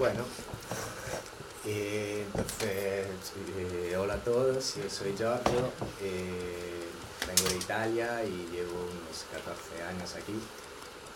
Bueno, 0.00 0.24
entonces, 1.62 3.06
eh, 3.54 3.94
hola 3.98 4.14
a 4.14 4.24
todos, 4.24 4.76
yo 4.76 4.88
soy 4.88 5.14
Giorgio, 5.14 5.72
eh, 6.00 6.88
vengo 7.26 7.50
de 7.50 7.56
Italia 7.56 8.24
y 8.24 8.48
llevo 8.50 8.80
unos 8.80 9.26
14 9.30 9.82
años 9.82 10.14
aquí. 10.14 10.40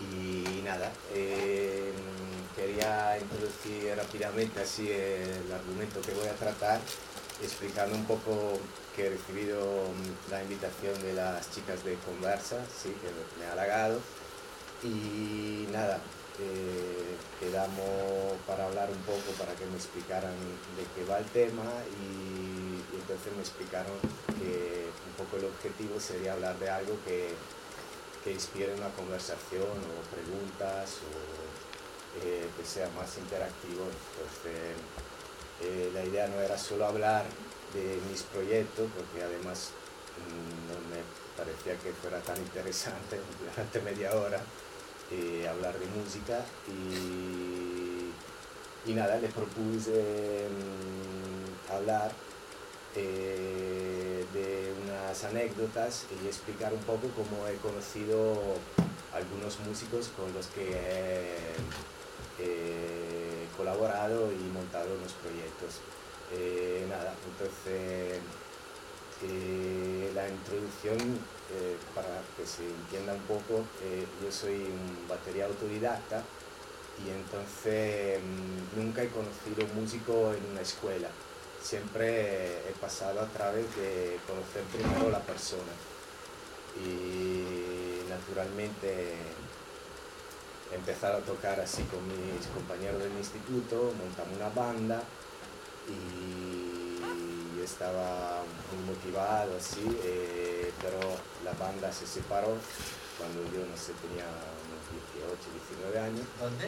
Y 0.03 0.61
nada, 0.65 0.93
eh, 1.15 1.95
quería 2.55 3.17
introducir 3.19 3.97
rápidamente 3.97 4.61
así 4.61 4.91
el 4.93 5.51
argumento 5.51 6.03
que 6.03 6.13
voy 6.13 6.29
a 6.29 6.35
tratar, 6.35 6.79
explicando 7.43 7.97
un 7.97 8.05
poco 8.05 8.61
que 8.95 9.07
he 9.07 9.09
recibido 9.09 9.61
mm, 9.65 10.31
la 10.31 10.43
invitación 10.43 11.01
de 11.01 11.15
las 11.15 11.51
chicas 11.53 11.83
de 11.85 11.95
Conversa, 12.05 12.59
sí, 12.67 12.95
que 13.01 13.41
me 13.41 13.47
ha 13.47 13.53
halagado. 13.53 13.99
Y 14.83 15.69
nada, 15.73 16.01
eh, 16.41 17.17
quedamos 17.39 18.35
para 18.47 18.67
hablar 18.67 18.91
un 18.91 19.03
poco, 19.03 19.31
para 19.39 19.55
que 19.55 19.67
me 19.67 19.77
explicaran 19.77 20.35
de 20.77 20.83
qué 20.95 21.09
va 21.09 21.19
el 21.19 21.27
tema 21.27 21.63
y, 21.95 22.83
entonces 22.95 23.33
me 23.37 23.43
explicaron 23.43 23.93
que 24.39 24.87
un 24.89 25.15
poco 25.25 25.37
el 25.37 25.45
objetivo 25.45 26.01
sería 26.01 26.33
hablar 26.33 26.59
de 26.59 26.71
algo 26.71 26.97
que, 27.05 27.35
que 28.25 28.33
inspire 28.33 28.73
una 28.75 28.89
conversación 28.91 29.63
o 29.69 29.97
preguntas 30.11 30.99
o 31.05 32.25
eh, 32.25 32.49
que 32.57 32.65
sea 32.65 32.89
más 32.97 33.17
interactivo. 33.19 33.85
Entonces, 33.85 34.75
eh, 35.61 35.91
la 35.93 36.05
idea 36.05 36.27
no 36.29 36.41
era 36.41 36.57
solo 36.57 36.87
hablar 36.87 37.25
de 37.75 38.01
mis 38.11 38.23
proyectos, 38.23 38.89
porque 38.97 39.23
además 39.23 39.71
mm, 40.19 40.73
no 40.73 40.79
me 40.89 41.03
parecía 41.37 41.77
que 41.77 41.93
fuera 41.93 42.21
tan 42.21 42.39
interesante 42.39 43.21
durante 43.39 43.81
media 43.83 44.15
hora 44.15 44.41
eh, 45.11 45.47
hablar 45.49 45.79
de 45.79 45.87
música 45.87 46.45
y, 46.67 48.11
y 48.91 48.95
nada, 48.95 49.19
les 49.19 49.33
propuse 49.33 50.49
mm, 50.49 51.73
hablar 51.73 52.13
eh, 52.97 54.25
de 54.33 54.73
unas 54.85 55.25
anécdotas 55.25 56.07
y 56.23 56.27
explicar 56.27 56.73
un 56.73 56.81
poco 56.81 57.09
cómo 57.17 57.47
he 57.47 57.57
conocido 57.57 58.57
algunos 59.13 59.61
músicos 59.61 60.11
con 60.17 60.33
los 60.33 60.47
que 60.49 60.71
he 60.71 61.37
eh, 62.41 63.47
colaborado 63.57 64.33
y 64.33 64.51
montado 64.53 64.95
unos 64.95 65.13
proyectos. 65.13 65.81
Nada, 66.89 67.15
entonces 67.31 68.21
la 70.15 70.29
introducción, 70.29 70.99
eh, 71.53 71.77
para 71.95 72.23
que 72.37 72.47
se 72.47 72.65
entienda 72.65 73.13
un 73.13 73.21
poco, 73.23 73.65
eh, 73.83 74.07
yo 74.23 74.33
soy 74.33 74.55
un 74.55 75.09
batería 75.09 75.47
autodidacta 75.47 76.23
y 77.05 77.11
entonces 77.11 78.21
mm, 78.21 78.81
nunca 78.81 79.03
he 79.03 79.09
conocido 79.09 79.67
músico 79.75 80.33
en 80.33 80.45
una 80.53 80.61
escuela. 80.63 81.09
Siempre 81.63 82.69
he 82.69 82.73
pasado 82.81 83.21
a 83.21 83.27
través 83.27 83.65
de 83.77 84.19
conocer 84.27 84.63
primero 84.73 85.11
la 85.11 85.21
persona 85.21 85.73
y 86.77 88.09
naturalmente 88.09 89.15
empezar 90.73 91.15
a 91.15 91.21
tocar 91.21 91.61
así 91.61 91.83
con 91.85 92.01
mis 92.09 92.47
compañeros 92.49 93.03
del 93.03 93.13
instituto, 93.17 93.93
montamos 93.99 94.37
una 94.37 94.49
banda 94.49 95.03
y 95.89 96.84
estaba 97.65 98.43
muy 98.73 98.95
motivado 98.95 99.57
así, 99.57 99.85
eh, 100.05 100.73
pero 100.83 100.99
la 101.45 101.53
banda 101.53 101.93
se 101.93 102.07
separó 102.07 102.57
cuando 103.19 103.43
yo 103.53 103.65
no 103.67 103.77
sé, 103.77 103.93
tenía 104.03 104.27
unos 104.27 104.85
18, 105.15 105.37
19 105.93 105.99
años, 105.99 106.27
¿Dónde? 106.41 106.67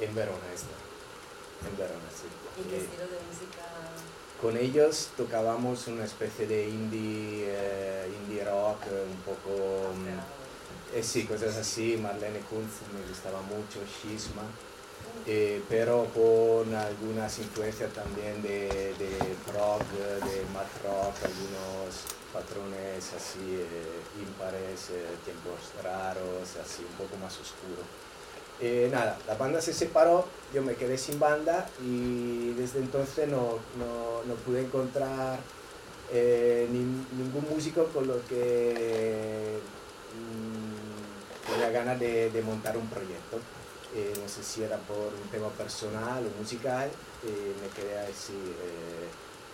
en 0.00 0.14
Verona 0.14 0.46
esta, 0.54 0.74
en 1.68 1.76
Verona, 1.78 2.08
sí. 2.10 2.26
¿Y 2.60 2.64
qué 2.68 2.76
Eh, 2.76 2.80
estilo 2.80 3.04
de 3.04 3.18
música? 3.26 3.64
con 4.40 4.56
ellos 4.56 5.08
tocábamos 5.16 5.86
una 5.88 6.04
especie 6.04 6.46
de 6.46 6.68
indie, 6.68 7.46
eh, 7.48 8.12
indie 8.22 8.44
rock, 8.44 8.82
un 8.86 9.16
poco... 9.22 9.92
mm, 9.94 10.96
eh, 10.96 11.02
sí, 11.02 11.24
cosas 11.26 11.56
así, 11.56 11.96
Marlene 11.96 12.38
Kunz 12.40 12.82
me 12.94 13.06
gustaba 13.08 13.40
mucho, 13.42 13.80
Schisma, 13.86 14.42
eh, 15.26 15.62
pero 15.68 16.06
con 16.14 16.74
algunas 16.74 17.38
influencias 17.38 17.92
también 17.92 18.40
de, 18.42 18.94
de 18.98 19.10
prog, 19.46 19.80
de 20.30 20.42
math 20.54 20.82
rock, 20.84 21.14
algunos 21.24 22.04
patrones 22.32 23.12
así 23.16 23.40
eh, 23.40 24.00
ímpares, 24.20 24.90
eh, 24.90 25.04
tiempos 25.24 25.58
raros, 25.82 26.56
así 26.62 26.82
un 26.82 26.96
poco 26.96 27.16
más 27.22 27.32
oscuro. 27.34 27.82
Eh, 28.60 28.88
nada, 28.90 29.16
la 29.26 29.34
banda 29.34 29.60
se 29.60 29.72
separó, 29.72 30.26
yo 30.52 30.62
me 30.62 30.74
quedé 30.74 30.98
sin 30.98 31.18
banda 31.20 31.68
y 31.80 32.50
desde 32.54 32.80
entonces 32.80 33.28
no, 33.28 33.58
no, 33.78 34.24
no 34.26 34.34
pude 34.44 34.62
encontrar 34.62 35.38
eh, 36.12 36.66
nin- 36.72 37.06
ningún 37.16 37.46
músico 37.50 37.84
con 37.86 38.06
lo 38.08 38.24
que 38.26 39.60
mm, 40.14 41.50
tenía 41.52 41.70
ganas 41.70 42.00
de, 42.00 42.30
de 42.30 42.42
montar 42.42 42.76
un 42.76 42.88
proyecto. 42.88 43.38
Eh, 43.94 44.12
no 44.20 44.28
sé 44.28 44.42
si 44.42 44.62
era 44.62 44.76
por 44.76 45.14
un 45.14 45.28
tema 45.30 45.48
personal 45.48 46.26
o 46.26 46.38
musical, 46.38 46.90
eh, 47.24 47.54
me 47.60 47.68
quedé 47.68 47.98
así 47.98 48.34
eh, 48.34 49.08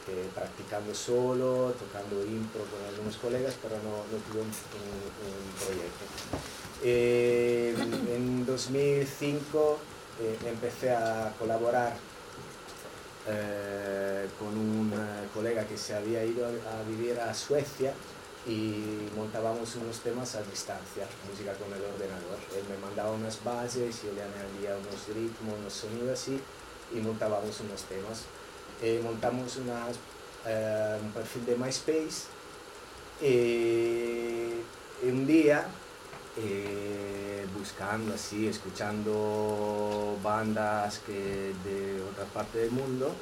eh, 0.07 0.29
practicando 0.35 0.95
solo, 0.95 1.73
tocando 1.79 2.23
impro 2.23 2.61
con 2.65 2.85
algunos 2.87 3.17
colegas, 3.17 3.55
pero 3.63 3.77
no, 3.77 4.05
no 4.11 4.19
tuve 4.29 4.43
un, 4.43 4.53
proyecto. 5.65 6.05
En 8.13 8.45
2005 8.45 9.79
eh, 10.21 10.39
empecé 10.47 10.91
a 10.91 11.33
colaborar 11.39 11.97
con 14.39 14.49
un 14.49 14.93
colega 15.33 15.65
que 15.65 15.79
se 15.79 15.95
había 15.95 16.23
ido 16.23 16.47
a 16.47 16.83
vivir 16.87 17.19
a 17.19 17.33
Suecia 17.33 17.95
y 18.47 19.09
montábamos 19.17 19.75
unos 19.77 20.01
temas 20.01 20.35
a 20.35 20.43
distancia, 20.43 21.07
música 21.29 21.55
con 21.55 21.73
el 21.73 21.83
ordenador. 21.83 22.39
Él 22.55 22.65
me 22.69 22.77
mandaba 22.79 23.13
unas 23.13 23.43
bases, 23.43 24.03
yo 24.03 24.13
le 24.13 24.23
añadía 24.23 24.77
unos 24.77 25.07
ritmos, 25.09 25.59
unos 25.59 25.73
sonidos 25.73 26.21
así 26.21 26.39
y 26.93 27.01
montábamos 27.01 27.59
unos 27.61 27.83
temas. 27.85 28.25
Eh, 28.83 29.01
montamos 29.03 29.57
unas, 29.57 29.97
eh, 30.47 30.99
un 31.03 31.13
perfil 31.13 31.47
de 31.47 31.57
MySpace 31.57 32.25
eh, 33.23 34.61
un 35.05 35.27
día 35.27 35.67
eh, 36.37 37.47
buscando 37.57 38.15
así, 38.15 38.49
escuchando 38.49 40.19
bandas 40.23 40.99
que 41.07 41.55
de 41.65 42.03
otra 42.13 42.25
parte 42.27 42.59
del 42.59 42.73
mundo, 42.73 43.15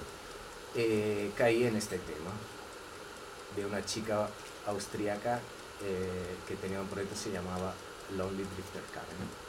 caí 1.37 1.65
en 1.65 1.77
este 1.77 1.99
tema 1.99 2.33
de 3.55 3.67
una 3.67 3.85
chica 3.85 4.29
austríaca 4.67 5.41
eh, 5.83 6.37
que 6.47 6.57
tenía 6.57 6.81
un 6.81 6.89
proyecto 6.89 7.17
se 7.17 7.31
llamaba 7.33 7.75
Lonely 8.17 8.45
Drifter 8.45 8.83
Karen. 8.93 9.43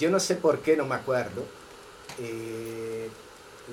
Yo 0.00 0.10
no 0.10 0.18
sé 0.18 0.34
por 0.36 0.60
qué, 0.60 0.76
no 0.76 0.86
me 0.86 0.96
acuerdo, 0.96 1.44
eh, 2.18 3.08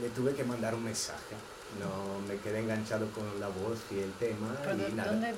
le 0.01 0.09
tuve 0.09 0.35
que 0.35 0.43
mandar 0.43 0.75
un 0.75 0.83
mensaje 0.83 1.35
no 1.79 2.19
me 2.27 2.39
quedé 2.39 2.59
enganchado 2.59 3.07
con 3.11 3.39
la 3.39 3.47
voz 3.47 3.79
y 3.91 3.99
el 3.99 4.11
tema 4.13 4.55
y 4.89 4.93
nada. 4.93 5.11
¿dónde? 5.11 5.33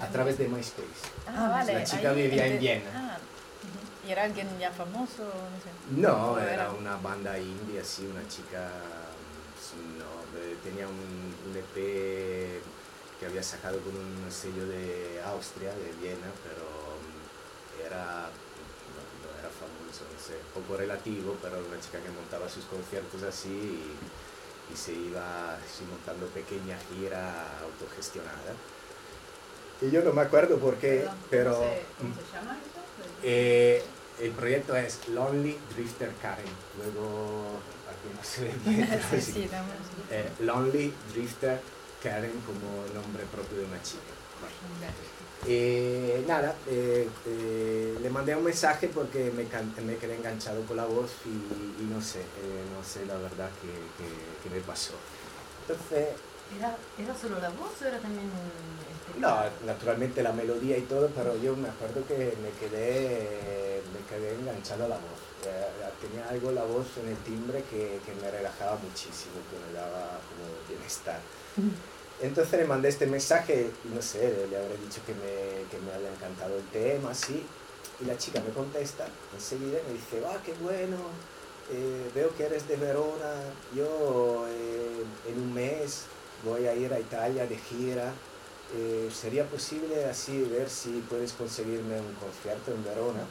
A 0.00 0.08
través 0.08 0.38
de 0.38 0.48
MySpace. 0.48 0.84
Ah, 1.26 1.48
vale. 1.48 1.74
La 1.74 1.84
chica 1.84 2.10
ahí 2.10 2.22
vivía 2.22 2.46
en 2.46 2.52
ente- 2.52 2.60
Viena. 2.60 2.90
Ah. 2.94 3.18
¿Y 4.06 4.12
era 4.12 4.24
alguien 4.24 4.48
ya 4.60 4.70
famoso? 4.70 5.24
No 5.24 5.58
sé. 5.62 6.00
No, 6.00 6.32
¿O 6.32 6.38
era 6.38 6.70
una 6.70 6.96
banda 6.96 7.38
indie, 7.38 7.80
así, 7.80 8.06
una 8.06 8.26
chica, 8.28 8.70
no, 9.98 10.60
tenía 10.62 10.86
un, 10.86 10.94
un 11.50 11.56
EP 11.56 12.62
que 13.18 13.26
había 13.26 13.42
sacado 13.42 13.80
con 13.80 13.96
un 13.96 14.30
sello 14.30 14.66
de 14.68 15.20
Austria, 15.26 15.70
de 15.70 15.92
Viena, 16.00 16.28
pero 16.44 16.62
mm, 17.02 17.86
era, 17.86 18.28
no 19.86 20.18
sé, 20.20 20.34
poco 20.54 20.76
relativo, 20.76 21.36
pero 21.42 21.56
era 21.56 21.66
una 21.66 21.80
chica 21.80 21.98
que 22.00 22.10
montaba 22.10 22.48
sus 22.48 22.64
conciertos 22.64 23.22
así 23.22 23.48
y, 23.50 24.72
y 24.72 24.76
se 24.76 24.92
iba 24.92 25.54
así 25.54 25.84
montando 25.90 26.26
pequeña 26.28 26.76
gira 26.90 27.58
autogestionada. 27.62 28.52
Y 29.80 29.90
yo 29.90 30.02
no 30.02 30.12
me 30.12 30.22
acuerdo 30.22 30.58
por 30.58 30.76
qué, 30.76 31.00
Perdón, 31.00 31.14
¿cómo 31.16 31.26
pero... 31.30 31.52
se- 31.54 31.84
¿Cómo 31.98 32.14
se 32.14 32.32
llama 32.36 32.52
eso? 32.58 32.80
Eh, 33.22 33.84
el 34.20 34.30
proyecto 34.32 34.74
es 34.76 35.08
Lonely 35.08 35.58
Drifter 35.74 36.10
Karen. 36.22 36.46
Luego, 36.78 37.60
aquí 37.90 38.08
no 38.16 38.24
se 38.24 38.44
ve 38.44 38.54
bien, 38.64 38.86
pero 38.90 39.02
Sí, 39.10 39.20
sí. 39.20 39.32
sí, 39.32 39.48
dame- 39.48 39.72
Eh, 40.10 40.30
Lonely 40.40 40.94
Drifter 41.12 41.60
Karen 42.02 42.32
como 42.46 42.86
nombre 42.94 43.24
propio 43.30 43.58
de 43.58 43.64
una 43.66 43.82
chica. 43.82 44.00
Bueno, 44.40 44.56
eh, 45.46 46.24
nada, 46.26 46.54
eh, 46.68 47.08
eh, 47.26 47.98
le 48.00 48.10
mandé 48.10 48.34
un 48.34 48.44
mensaje 48.44 48.88
porque 48.88 49.30
me, 49.30 49.44
me 49.84 49.96
quedé 49.96 50.16
enganchado 50.16 50.62
con 50.62 50.76
la 50.76 50.86
voz 50.86 51.10
y, 51.24 51.82
y 51.82 51.86
no 51.92 52.00
sé, 52.00 52.20
eh, 52.20 52.64
no 52.76 52.82
sé 52.84 53.04
la 53.06 53.16
verdad 53.16 53.50
que, 53.60 53.68
que- 53.68 54.42
que 54.48 54.54
me 54.54 54.60
pasó. 54.62 54.94
Entonces, 55.62 56.08
¿Era, 56.56 56.76
¿Era 56.96 57.12
solo 57.18 57.40
la 57.40 57.48
voz 57.50 57.72
o 57.82 57.84
era 57.86 57.98
también 57.98 58.30
No, 59.18 59.36
naturalmente 59.66 60.22
la 60.22 60.32
melodía 60.32 60.76
y 60.78 60.82
todo, 60.82 61.08
pero 61.08 61.36
yo 61.42 61.56
me 61.56 61.68
acuerdo 61.68 62.06
que 62.06 62.36
me 62.40 62.50
quedé, 62.60 63.82
me 63.92 64.00
quedé 64.08 64.34
enganchado 64.34 64.84
a 64.84 64.88
la 64.88 64.96
voz. 64.96 65.20
Tenía 66.00 66.28
algo 66.28 66.52
la 66.52 66.62
voz 66.64 66.86
en 67.02 67.08
el 67.08 67.16
timbre 67.18 67.64
que, 67.70 67.98
que 68.04 68.14
me 68.22 68.30
relajaba 68.30 68.76
muchísimo, 68.76 69.34
que 69.50 69.58
me 69.66 69.72
daba 69.78 70.20
como 70.28 70.46
bienestar. 70.68 71.18
Entonces 72.20 72.60
le 72.60 72.66
mandé 72.66 72.88
este 72.88 73.06
mensaje 73.06 73.70
y 73.84 73.94
no 73.94 74.00
sé, 74.00 74.46
le, 74.50 74.56
habré 74.56 74.76
dicho 74.78 75.00
que 75.06 75.12
me, 75.14 75.68
que 75.70 75.78
me 75.84 75.92
había 75.92 76.10
encantado 76.10 76.56
el 76.56 76.64
tema, 76.68 77.10
así. 77.10 77.44
Y 78.00 78.04
la 78.04 78.16
chica 78.16 78.40
me 78.40 78.52
contesta 78.52 79.06
enseguida 79.34 79.78
y 79.80 79.92
me 79.92 79.92
dice, 79.94 80.22
ah, 80.26 80.38
qué 80.44 80.52
bueno, 80.60 80.96
eh, 81.70 82.10
veo 82.14 82.34
que 82.36 82.44
eres 82.44 82.68
de 82.68 82.76
Verona, 82.76 83.34
yo 83.74 84.46
eh, 84.48 85.04
en 85.28 85.40
un 85.40 85.52
mes 85.52 86.04
voy 86.44 86.66
a 86.66 86.74
ir 86.74 86.92
a 86.92 87.00
Italia 87.00 87.46
de 87.46 87.56
gira, 87.56 88.12
eh, 88.74 89.10
¿sería 89.12 89.44
posible 89.44 90.04
así 90.04 90.42
ver 90.42 90.68
si 90.68 91.04
puedes 91.08 91.32
conseguirme 91.32 91.98
un 91.98 92.14
concierto 92.14 92.72
en 92.72 92.84
Verona? 92.84 93.24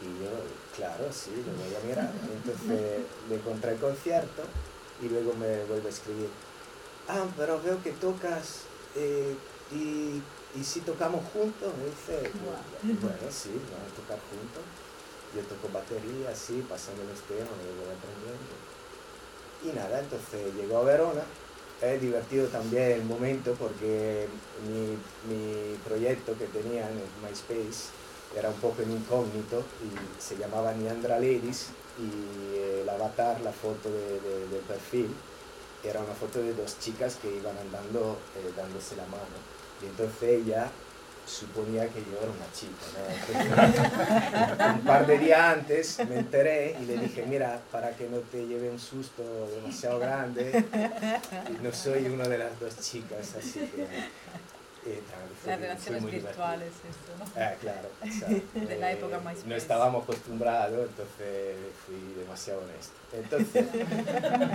Y 0.00 0.22
yo, 0.22 0.30
claro, 0.76 1.12
sí, 1.12 1.30
lo 1.30 1.64
voy 1.64 1.74
a 1.74 1.86
mirar. 1.86 2.12
Entonces 2.32 3.00
le 3.28 3.34
encontré 3.34 3.72
el 3.72 3.78
concierto 3.78 4.42
y 5.02 5.08
luego 5.08 5.34
me 5.34 5.64
vuelve 5.64 5.88
a 5.88 5.90
escribir, 5.90 6.28
ah, 7.08 7.26
pero 7.36 7.60
veo 7.62 7.82
que 7.82 7.90
tocas 7.92 8.60
eh, 8.96 9.34
y, 9.72 10.20
y 10.58 10.64
si 10.64 10.80
tocamos 10.80 11.22
juntos, 11.32 11.72
me 11.78 11.84
dice, 11.86 12.30
bueno, 13.00 13.30
sí, 13.30 13.50
vamos 13.72 13.92
a 13.92 13.96
tocar 13.96 14.18
juntos. 14.30 14.62
Yo 15.34 15.42
toco 15.42 15.68
batería, 15.72 16.30
así, 16.30 16.64
pasando 16.68 17.02
los 17.04 17.20
temas, 17.22 17.50
me 17.58 17.74
voy 17.82 17.90
aprendiendo. 17.90 18.54
Y 19.64 19.68
nada, 19.74 20.00
entonces 20.00 20.54
llegó 20.54 20.78
a 20.78 20.84
Verona. 20.84 21.22
Es 21.82 22.00
divertido 22.00 22.46
también 22.48 22.92
el 22.92 23.04
momento 23.04 23.54
porque 23.58 24.28
mi, 24.68 24.96
mi 25.28 25.76
proyecto 25.84 26.36
que 26.38 26.46
tenía 26.46 26.88
en 26.88 27.00
MySpace 27.22 27.90
era 28.36 28.48
un 28.48 28.54
poco 28.56 28.82
en 28.82 28.92
incógnito 28.92 29.62
y 29.82 30.22
se 30.22 30.36
llamaba 30.36 30.72
Neandra 30.72 31.16
Ladies 31.18 31.66
y 31.98 32.80
el 32.80 32.88
avatar, 32.88 33.40
la 33.40 33.52
foto 33.52 33.90
de, 33.90 34.20
de- 34.20 34.48
del 34.48 34.62
perfil, 34.68 35.08
era 35.84 36.00
una 36.00 36.14
foto 36.14 36.40
de 36.40 36.54
dos 36.54 36.78
chicas 36.78 37.16
que 37.20 37.28
iban 37.28 37.56
andando 37.58 38.18
eh, 38.36 38.52
dándose 38.56 38.96
la 38.96 39.04
mano. 39.04 39.36
Y 39.82 39.86
entonces 39.86 40.22
ella 40.22 40.70
suponía 41.26 41.88
que 41.88 42.00
yo 42.00 42.18
era 42.20 42.30
una 42.30 42.52
chica. 42.52 42.84
¿no? 44.66 44.74
Un 44.74 44.80
par 44.80 45.06
de 45.06 45.18
días 45.18 45.40
antes 45.40 45.98
me 46.08 46.18
enteré 46.18 46.76
y 46.80 46.84
le 46.84 46.98
dije, 46.98 47.24
mira, 47.26 47.60
para 47.72 47.90
que 47.96 48.08
no 48.08 48.18
te 48.18 48.46
lleve 48.46 48.70
un 48.70 48.78
susto 48.78 49.22
demasiado 49.54 49.98
grande, 49.98 50.64
no 51.62 51.72
soy 51.72 52.06
una 52.06 52.28
de 52.28 52.38
las 52.38 52.60
dos 52.60 52.78
chicas, 52.80 53.34
así 53.38 53.60
que... 53.60 53.86
Las 55.46 55.60
relaciones 55.60 56.04
virtuales, 56.04 56.68
esto, 56.68 57.12
¿no? 57.18 57.42
Ah, 57.42 57.54
claro. 57.60 57.88
o 58.02 58.06
sea, 58.06 58.28
De 58.28 58.78
la 58.78 58.92
eh, 58.92 58.94
época 58.94 59.18
MySpace. 59.18 59.46
No 59.46 59.54
estábamos 59.54 60.02
acostumbrados, 60.04 60.88
entonces 60.88 61.56
fui 61.86 62.14
demasiado 62.18 62.60
honesto. 62.62 62.94
Entonces, 63.12 63.66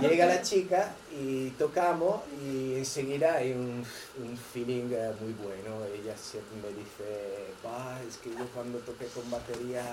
llega 0.00 0.26
la 0.26 0.42
chica 0.42 0.92
y 1.12 1.50
tocamos 1.50 2.22
y 2.42 2.76
enseguida 2.76 3.34
hay 3.34 3.52
un, 3.52 3.84
un 4.22 4.36
feeling 4.52 4.90
eh, 4.92 5.12
muy 5.20 5.32
bueno. 5.34 5.84
Ella 5.86 6.16
siempre 6.16 6.58
me 6.62 6.68
dice, 6.78 7.54
"Bah, 7.62 7.98
es 8.08 8.16
que 8.18 8.30
yo 8.30 8.46
cuando 8.54 8.78
toqué 8.78 9.06
con 9.06 9.28
batería 9.30 9.84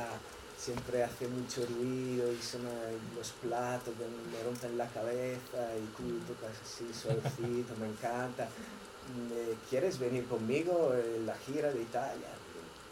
siempre 0.58 1.04
hace 1.04 1.28
mucho 1.28 1.66
ruido 1.68 2.32
y 2.32 2.42
son 2.42 2.62
los 3.16 3.30
platos 3.44 3.94
que 3.94 4.06
me 4.36 4.44
rompen 4.44 4.78
la 4.78 4.88
cabeza 4.88 5.72
y 5.78 5.86
tú 5.96 6.20
tocas 6.28 6.52
así 6.64 6.92
suavecito, 6.94 7.76
me 7.80 7.88
encanta. 7.88 8.48
"Eh, 9.32 9.56
¿Quieres 9.70 10.00
venir 10.00 10.26
conmigo 10.28 10.94
en 10.94 11.26
la 11.26 11.36
gira 11.36 11.72
de 11.72 11.82
Italia? 11.82 12.28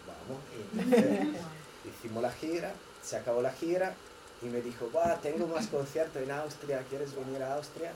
Vamos. 0.07 0.41
Entonces 0.73 1.41
hicimos 1.85 2.23
la 2.23 2.31
gira, 2.31 2.73
se 3.03 3.17
acabó 3.17 3.41
la 3.41 3.51
gira 3.51 3.93
y 4.41 4.45
me 4.45 4.61
dijo, 4.61 4.89
"Buah, 4.91 5.17
tengo 5.21 5.47
más 5.47 5.67
conciertos 5.67 6.21
en 6.21 6.31
Austria, 6.31 6.83
¿quieres 6.89 7.15
venir 7.15 7.41
a 7.43 7.55
Austria? 7.55 7.91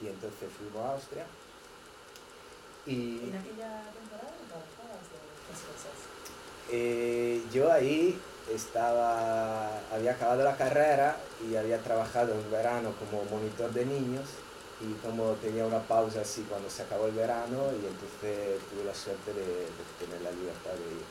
Y 0.00 0.06
entonces 0.06 0.48
fuimos 0.56 0.86
a 0.86 0.92
Austria. 0.94 1.24
Y 2.86 3.28
¿En 3.28 3.36
aquella 3.36 3.82
temporada 3.92 4.38
eh, 6.70 7.42
yo 7.52 7.72
ahí 7.72 8.18
estaba, 8.54 9.68
había 9.90 10.12
acabado 10.12 10.44
la 10.44 10.56
carrera 10.56 11.16
y 11.48 11.56
había 11.56 11.78
trabajado 11.78 12.34
en 12.34 12.50
verano 12.50 12.92
como 12.98 13.24
monitor 13.24 13.72
de 13.72 13.86
niños 13.86 14.26
y 14.80 14.92
como 15.04 15.32
tenía 15.34 15.66
una 15.66 15.80
pausa 15.80 16.20
así 16.20 16.42
cuando 16.48 16.70
se 16.70 16.82
acabó 16.82 17.06
el 17.06 17.12
verano 17.12 17.70
y 17.72 17.86
entonces 17.86 18.60
tuve 18.70 18.84
la 18.84 18.94
suerte 18.94 19.32
de, 19.32 19.44
de 19.44 19.84
tener 19.98 20.20
la 20.22 20.30
libertad 20.30 20.70
de 20.72 20.94
ir. 20.94 21.04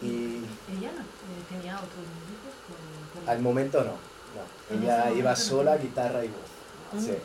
Y 0.00 0.44
¿Ella 0.78 0.90
eh, 0.90 1.42
tenía 1.48 1.74
otros 1.76 2.06
músicos 2.06 2.54
con, 2.66 3.20
con- 3.22 3.28
al 3.28 3.40
momento 3.40 3.78
no, 3.82 3.94
no. 4.36 4.76
Ella 4.76 5.10
iba 5.10 5.34
sola, 5.34 5.74
no. 5.76 5.82
guitarra 5.82 6.24
y 6.24 6.28
voz. 6.28 7.02
Sí, 7.04 7.16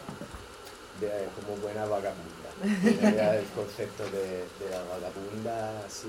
de- 1.00 1.27
como 1.36 1.58
buena 1.62 1.86
vagabunda. 1.86 2.50
Era 3.08 3.38
el 3.38 3.46
concepto 3.48 4.04
de, 4.06 4.46
de 4.60 4.70
la 4.72 4.82
vagabunda 4.84 5.86
así 5.86 6.08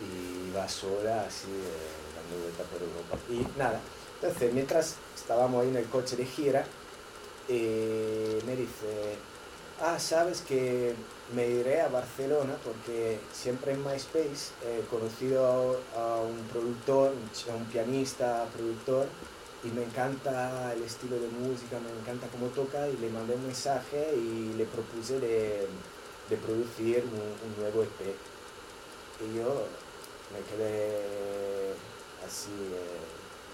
y, 0.00 0.04
y 0.04 0.48
iba 0.50 0.68
sola 0.68 1.22
así 1.22 1.48
eh, 1.50 2.16
dando 2.16 2.42
vueltas 2.42 2.66
por 2.66 2.82
Europa. 2.82 3.18
Y 3.30 3.58
nada, 3.58 3.80
entonces 4.20 4.52
mientras 4.52 4.96
estábamos 5.14 5.62
ahí 5.62 5.68
en 5.70 5.76
el 5.76 5.86
coche 5.86 6.16
de 6.16 6.24
gira, 6.26 6.64
eh, 7.48 8.40
me 8.46 8.56
dice, 8.56 9.16
ah, 9.80 9.98
sabes 9.98 10.40
que 10.40 10.94
me 11.34 11.46
iré 11.48 11.80
a 11.80 11.88
Barcelona 11.88 12.56
porque 12.64 13.18
siempre 13.32 13.72
en 13.72 13.84
MySpace 13.84 14.52
he 14.64 14.80
conocido 14.90 15.80
a, 15.96 16.20
un 16.20 16.38
productor, 16.52 17.12
a 17.50 17.54
un 17.54 17.64
pianista, 17.66 18.46
productor, 18.54 19.06
y 19.64 19.68
me 19.68 19.82
encanta 19.82 20.72
el 20.74 20.82
estilo 20.82 21.16
de 21.18 21.28
música, 21.28 21.78
me 21.80 22.00
encanta 22.00 22.28
cómo 22.28 22.46
toca, 22.48 22.88
y 22.88 22.96
le 22.98 23.10
mandé 23.10 23.34
un 23.34 23.46
mensaje 23.46 24.14
y 24.14 24.54
le 24.56 24.64
propuse 24.66 25.18
de, 25.18 25.66
de 26.30 26.36
producir 26.36 27.04
un, 27.04 27.48
un 27.48 27.60
nuevo 27.60 27.82
EP. 27.82 28.14
Y 29.20 29.38
yo 29.38 29.66
me 30.32 30.40
quedé 30.50 31.72
así 32.26 32.50
eh, 32.50 33.00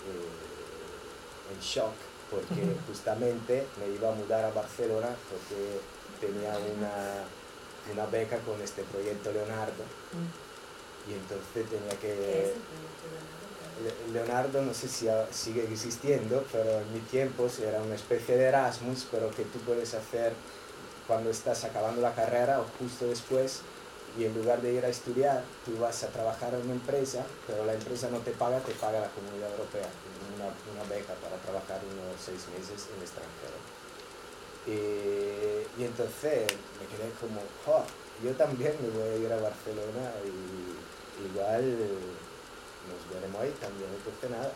eh, 0.09 1.55
en 1.55 1.61
shock 1.61 1.95
porque 2.33 2.75
justamente 2.89 3.67
me 3.79 3.95
iba 3.95 4.09
a 4.09 4.15
mudar 4.15 4.45
a 4.45 4.51
Barcelona 4.51 5.15
porque 5.29 5.81
tenía 6.19 6.57
una, 6.57 7.23
una 7.93 8.07
beca 8.07 8.39
con 8.39 8.61
este 8.61 8.83
proyecto 8.85 9.31
Leonardo. 9.33 9.85
Y 11.09 11.13
entonces 11.13 11.69
tenía 11.69 11.99
¿Qué 12.01 12.45
es 12.45 12.51
que... 12.51 14.13
Leonardo 14.13 14.63
no 14.63 14.73
sé 14.73 14.89
si 14.89 15.09
sigue 15.31 15.65
existiendo, 15.65 16.45
pero 16.53 16.81
en 16.81 16.93
mi 16.93 17.01
tiempo 17.01 17.49
era 17.61 17.83
una 17.83 17.95
especie 17.95 18.37
de 18.37 18.45
Erasmus, 18.45 19.07
pero 19.11 19.31
que 19.31 19.45
tú 19.45 19.59
puedes 19.61 19.95
hacer 19.95 20.33
cuando 21.07 21.31
estás 21.31 21.65
acabando 21.65 22.01
la 22.01 22.15
carrera 22.15 22.61
o 22.61 22.67
justo 22.79 23.07
después 23.07 23.63
y 24.19 24.25
en 24.25 24.35
lugar 24.35 24.61
de 24.61 24.75
ir 24.75 24.85
a 24.85 24.89
estudiar, 24.89 25.43
tú 25.65 25.79
vas 25.79 26.05
a 26.05 26.09
trabajar 26.09 26.53
en 26.55 26.63
una 26.63 26.75
empresa, 26.75 27.25
pero 27.47 27.65
la 27.65 27.73
empresa 27.73 28.09
no 28.11 28.19
te 28.19 28.33
paga, 28.33 28.59
te 28.61 28.73
paga 28.73 29.01
la 29.01 29.09
Comunidad 29.09 29.51
Europea, 29.53 29.89
una, 30.37 30.53
una 30.53 30.89
beca 30.89 31.15
para 31.15 31.37
trabajar 31.37 31.81
seis 32.25 32.43
meses 32.57 32.87
en 32.91 32.97
el 32.97 33.03
extranjero. 33.03 33.59
Eh, 34.67 35.67
y 35.79 35.85
entonces 35.85 36.47
me 36.79 36.87
quedé 36.87 37.11
como, 37.21 37.41
"Jo, 37.67 37.83
yo 38.25 38.31
también 38.33 38.75
me 38.81 38.89
voy 38.91 39.09
a 39.09 39.17
ir 39.17 39.33
a 39.33 39.37
Barcelona 39.41 40.13
y 40.25 41.27
igual 41.27 41.65
nos 42.89 43.15
veremos 43.15 43.41
ahí 43.43 43.55
también, 43.61 43.91
entonces 43.97 44.31
nada. 44.31 44.53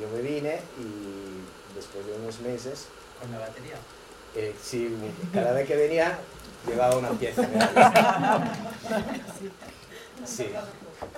Yo 0.00 0.08
me 0.08 0.20
vine 0.20 0.60
y 0.78 1.74
después 1.74 2.04
de 2.06 2.12
unos 2.14 2.40
meses, 2.40 2.86
Con 3.20 3.30
la 3.32 3.38
batería. 3.38 3.76
eh, 4.34 4.54
sí, 4.62 4.94
cada 5.32 5.52
vez 5.52 5.66
que 5.66 5.76
venía 5.76 6.18
llevaba 6.66 6.96
una 6.96 7.10
pieza. 7.10 7.42
Sí, 10.24 10.48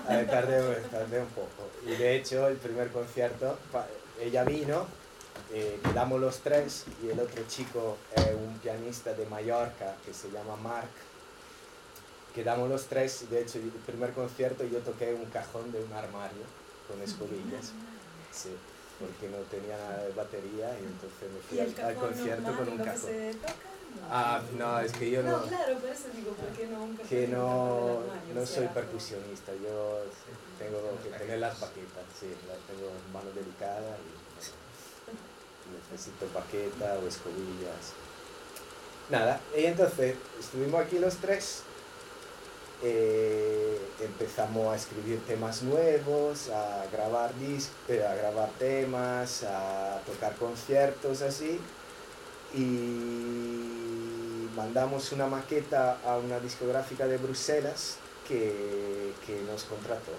a 0.07 0.17
ver, 0.17 0.29
tardé, 0.31 0.61
tardé 0.91 1.21
un 1.21 1.27
poco. 1.29 1.71
Y 1.87 1.91
de 1.97 2.17
hecho, 2.17 2.47
el 2.49 2.57
primer 2.57 2.91
concierto, 2.91 3.59
ella 4.21 4.45
vino, 4.45 4.87
eh, 5.53 5.81
quedamos 5.85 6.21
los 6.21 6.39
tres 6.39 6.85
y 7.03 7.09
el 7.11 7.21
otro 7.21 7.43
chico 7.49 7.97
es 8.17 8.35
un 8.35 8.59
pianista 8.59 9.13
de 9.15 9.27
Mallorca 9.27 9.97
que 10.05 10.13
se 10.15 10.31
llama 10.31 10.57
Mark. 10.57 10.89
Quedamos 12.35 12.69
los 12.69 12.85
tres, 12.87 13.29
de 13.31 13.43
hecho, 13.43 13.59
el 13.59 13.71
primer 13.87 14.13
concierto 14.13 14.65
yo 14.65 14.79
toqué 14.81 15.15
un 15.15 15.27
cajón 15.27 15.73
de 15.73 15.83
un 15.83 15.93
armario 15.93 16.45
con 16.87 17.01
escobillas. 17.03 17.73
Sí, 18.31 18.55
porque 19.01 19.29
no 19.29 19.39
tenía 19.51 19.77
nada 19.77 20.05
de 20.05 20.13
batería 20.13 20.71
y 20.79 20.85
entonces 20.85 21.31
me 21.33 21.41
fui 21.41 21.59
¿Y 21.59 21.61
el 21.61 21.75
al, 21.81 21.87
al 21.87 21.95
concierto 21.97 22.57
con 22.57 22.69
un 22.69 22.79
cajón. 22.79 23.11
se 23.11 23.35
toca? 23.35 23.53
No. 23.89 24.07
Ah, 24.11 24.43
no, 24.57 24.81
es 24.81 24.93
que 24.93 25.11
yo 25.11 25.23
No, 25.23 25.39
no, 25.39 25.47
claro, 25.47 25.79
por 25.79 25.89
eso 25.91 26.09
digo, 26.15 26.31
¿por 26.33 26.49
qué 26.51 26.67
no 26.67 26.83
un 26.85 26.93
cajón 26.93 27.09
que 27.09 27.25
en 27.25 27.33
no, 27.33 28.01
armario? 28.03 28.35
no 28.35 28.47
soy 28.47 28.67
percusionista, 28.69 29.53
yo 29.55 30.05
tengo 30.59 30.99
que 31.03 31.09
tener 31.19 31.39
las 31.39 31.59
baquetas, 31.59 32.05
sí, 32.21 32.27
la- 32.47 32.55
tengo 32.73 32.91
mano 33.13 33.31
delicada 33.35 33.97
y 33.97 34.28
necesito 35.73 36.27
baqueta 36.35 36.99
o 37.03 37.07
escobillas. 37.07 37.95
Nada, 39.11 39.41
y 39.57 39.65
entonces 39.65 40.17
estuvimos 40.39 40.81
aquí 40.83 40.99
los 40.99 41.17
tres, 41.17 41.63
eh, 42.83 43.81
empezamos 44.01 44.73
a 44.73 44.77
escribir 44.77 45.21
temas 45.27 45.63
nuevos, 45.63 46.51
a 46.51 46.85
grabar 46.93 47.35
dis 47.39 47.71
eh, 47.89 48.05
a 48.05 48.15
grabar 48.15 48.51
temas, 48.59 49.43
a 49.45 50.01
tocar 50.07 50.37
conciertos 50.37 51.23
así 51.23 51.59
y 52.55 53.69
mandamos 54.55 55.11
una 55.13 55.27
maqueta 55.27 55.99
a 56.05 56.19
una 56.19 56.39
discográfica 56.39 57.07
de 57.07 57.17
Bruselas 57.17 57.97
que, 58.27 59.13
que 59.27 59.41
nos 59.43 59.65
contrató. 59.65 60.13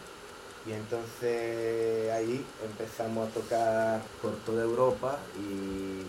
Y 0.67 0.71
entonces 0.73 2.11
ahí 2.11 2.45
empezamos 2.63 3.27
a 3.29 3.31
tocar 3.31 4.01
por 4.21 4.35
toda 4.45 4.63
Europa 4.63 5.17
y, 5.39 6.03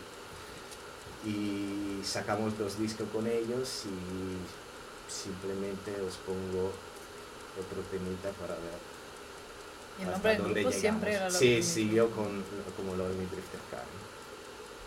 y 1.29 2.01
sacamos 2.05 2.59
dos 2.59 2.79
discos 2.79 3.09
con 3.13 3.27
ellos 3.27 3.85
y 3.87 5.11
simplemente 5.11 5.93
os 6.03 6.17
pongo 6.19 6.73
otro 7.59 7.81
temita 7.91 8.31
para 8.41 8.55
ver. 8.55 8.79
Y 9.99 10.03
el 10.03 10.11
nombre 10.11 10.37
del 10.63 10.73
siempre 10.73 11.11
era 11.15 11.29
llegamos. 11.29 11.33
lo 11.35 11.39
Sí, 11.39 11.57
que- 11.57 11.63
siguió 11.63 12.11
con, 12.11 12.43
como 12.77 12.95
lo 12.97 13.09
de 13.09 13.15
mi 13.15 13.27
Drifter 13.27 13.61
Car. 13.71 13.85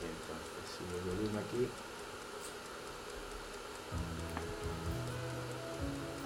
Y 0.02 0.06
entonces 0.06 0.64
sigo 0.78 0.98
el 1.00 1.04
volumen 1.18 1.38
aquí. 1.46 1.68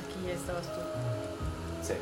Aquí 0.03 0.27
ya 0.27 0.33
estabas 0.33 0.65
tú. 0.73 0.79
Sí. 1.85 1.93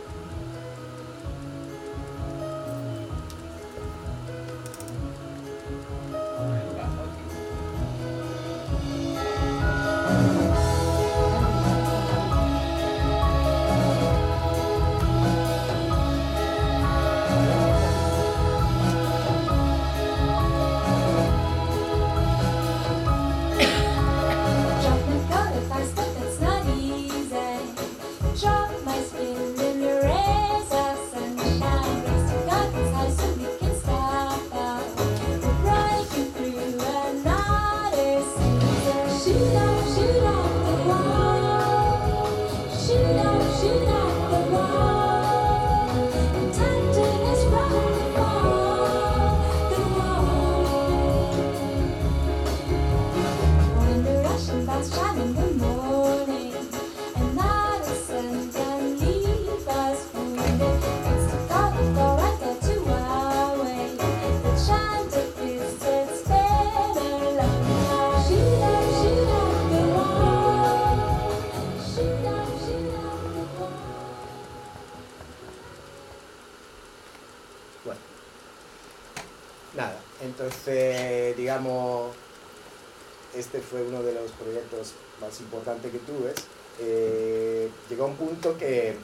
Este 83.35 83.61
fue 83.61 83.83
uno 83.83 84.01
de 84.01 84.13
los 84.13 84.31
proyectos 84.31 84.93
más 85.21 85.39
importantes 85.39 85.91
que 85.91 85.99
tuve. 85.99 86.33
Eh, 86.79 87.69
llegó 87.89 88.05
un 88.05 88.15
punto 88.15 88.57
que 88.57 88.95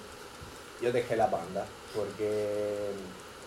yo 0.82 0.92
dejé 0.92 1.16
la 1.16 1.28
banda 1.28 1.66
porque 1.96 2.92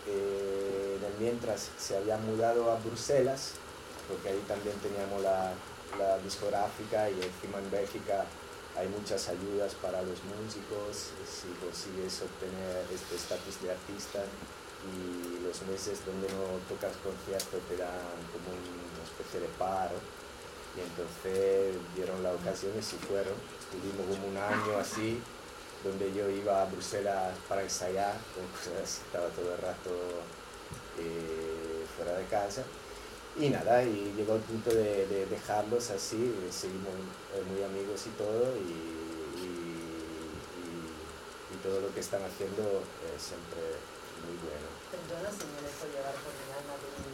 eh, 0.06 0.98
mientras 1.18 1.70
se 1.78 1.96
había 1.96 2.16
mudado 2.18 2.70
a 2.70 2.76
Bruselas, 2.76 3.52
porque 4.08 4.28
ahí 4.30 4.42
también 4.46 4.76
teníamos 4.78 5.22
la, 5.22 5.52
la 5.98 6.18
discográfica 6.18 7.08
y 7.08 7.14
encima 7.14 7.58
en 7.58 7.70
Bélgica 7.70 8.24
hay 8.76 8.88
muchas 8.88 9.28
ayudas 9.28 9.74
para 9.74 10.02
los 10.02 10.18
músicos 10.24 11.14
si 11.22 11.46
consigues 11.62 12.22
obtener 12.22 12.82
este 12.92 13.14
estatus 13.14 13.62
de 13.62 13.70
artista 13.70 14.18
y 14.90 15.46
los 15.46 15.62
meses 15.62 16.04
donde 16.04 16.26
no 16.34 16.58
tocas 16.68 16.92
concierto 16.98 17.56
te 17.70 17.76
dan 17.76 18.18
como 18.34 18.50
una 18.50 19.04
especie 19.06 19.40
de 19.40 19.48
paro 19.56 19.94
y 20.76 20.80
entonces 20.80 21.76
dieron 21.94 22.22
las 22.22 22.34
ocasiones 22.34 22.92
y 22.92 22.96
fueron. 23.06 23.34
Estuvimos 23.62 24.06
como 24.16 24.28
un 24.28 24.36
año 24.36 24.78
así, 24.78 25.20
donde 25.84 26.12
yo 26.14 26.28
iba 26.30 26.62
a 26.62 26.66
Bruselas 26.66 27.36
para 27.48 27.62
ensayar, 27.62 28.14
entonces 28.38 29.00
estaba 29.06 29.28
todo 29.28 29.54
el 29.54 29.60
rato 29.60 29.90
eh, 30.98 31.84
fuera 31.96 32.18
de 32.18 32.24
casa. 32.26 32.62
Y 33.36 33.48
nada, 33.50 33.82
y 33.82 34.14
llegó 34.16 34.36
el 34.36 34.42
punto 34.42 34.70
de, 34.70 35.06
de 35.08 35.26
dejarlos 35.26 35.90
así, 35.90 36.32
seguimos 36.50 36.94
eh, 37.34 37.42
muy 37.50 37.62
amigos 37.64 38.06
y 38.06 38.10
todo, 38.10 38.54
y, 38.56 38.70
y- 39.42 39.74
todo 41.64 41.80
lo 41.80 41.88
que 41.94 42.00
están 42.00 42.20
haciendo 42.20 42.84
es 43.08 43.16
siempre 43.24 43.80
muy 44.20 44.36
bueno. 44.44 44.68
Perdona 44.92 45.32
si 45.32 45.48
me 45.48 45.64
dejo 45.64 45.88
llevar 45.88 46.12
por 46.20 46.36
el 46.36 46.50
alma 46.60 46.76
de 46.76 46.88
mi 46.92 47.08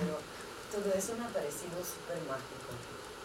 pero 0.00 0.16
todo 0.72 0.92
eso 0.96 1.12
me 1.18 1.24
ha 1.24 1.28
parecido 1.28 1.76
súper 1.84 2.16
mágico. 2.28 2.72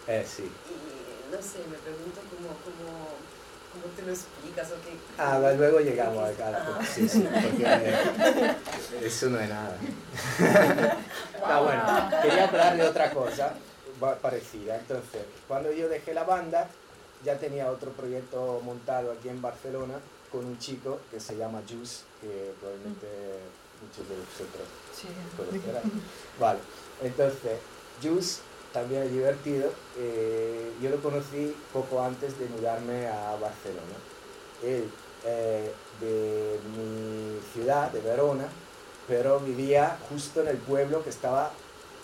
Eh, 0.08 0.26
sí. 0.28 0.44
Y 0.44 1.34
no 1.36 1.42
sé, 1.42 1.60
me 1.70 1.78
pregunto 1.78 2.20
cómo, 2.30 2.50
cómo, 2.64 3.08
cómo 3.72 3.94
te 3.96 4.02
lo 4.04 4.12
explicas 4.12 4.72
o 4.72 4.76
qué. 4.84 4.98
Ah, 5.18 5.40
luego 5.56 5.80
llegamos 5.80 6.24
a 6.40 6.48
a 6.48 6.52
la 6.52 6.58
Ah. 6.58 6.86
sí, 6.86 7.08
sí, 7.08 7.22
porque 7.24 7.64
eh, 7.66 8.56
eso 9.04 9.30
no 9.30 9.40
es 9.40 9.50
nada. 9.50 9.78
No, 11.48 11.64
bueno, 11.64 12.10
quería 12.22 12.48
hablar 12.48 12.76
de 12.76 12.84
otra 12.84 13.12
cosa 13.12 13.54
parecida. 14.22 14.76
Entonces, 14.78 15.22
cuando 15.48 15.72
yo 15.72 15.88
dejé 15.88 16.14
la 16.14 16.24
banda, 16.24 16.68
ya 17.24 17.38
tenía 17.38 17.72
otro 17.72 17.92
proyecto 17.92 18.60
montado 18.66 19.12
aquí 19.14 19.30
en 19.30 19.42
Barcelona 19.42 19.96
con 20.32 20.46
un 20.46 20.58
chico 20.60 21.00
que 21.10 21.20
se 21.20 21.38
llama 21.38 21.62
Juice, 21.70 22.04
que 22.20 22.54
probablemente 22.60 23.08
muchos 23.82 24.08
de 24.10 24.16
vosotros 24.16 24.68
Sí. 24.96 25.08
conocerán. 25.36 25.84
Vale, 26.40 26.60
entonces, 27.02 27.60
Juice 28.02 28.42
también 28.74 29.04
es 29.04 29.12
divertido. 29.12 29.72
eh, 29.98 30.72
yo 30.82 30.90
lo 30.90 30.98
conocí 30.98 31.56
poco 31.74 32.02
antes 32.04 32.38
de 32.40 32.48
mudarme 32.48 33.08
a 33.08 33.36
Barcelona. 33.36 33.98
Él 34.64 34.90
eh, 35.26 35.72
de 36.00 36.60
mi 36.76 37.40
ciudad, 37.54 37.92
de 37.92 38.00
Verona, 38.02 38.48
pero 39.08 39.40
vivía 39.40 39.98
justo 40.10 40.42
en 40.42 40.50
el 40.50 40.58
pueblo 40.58 41.04
que 41.04 41.10
estaba 41.10 41.52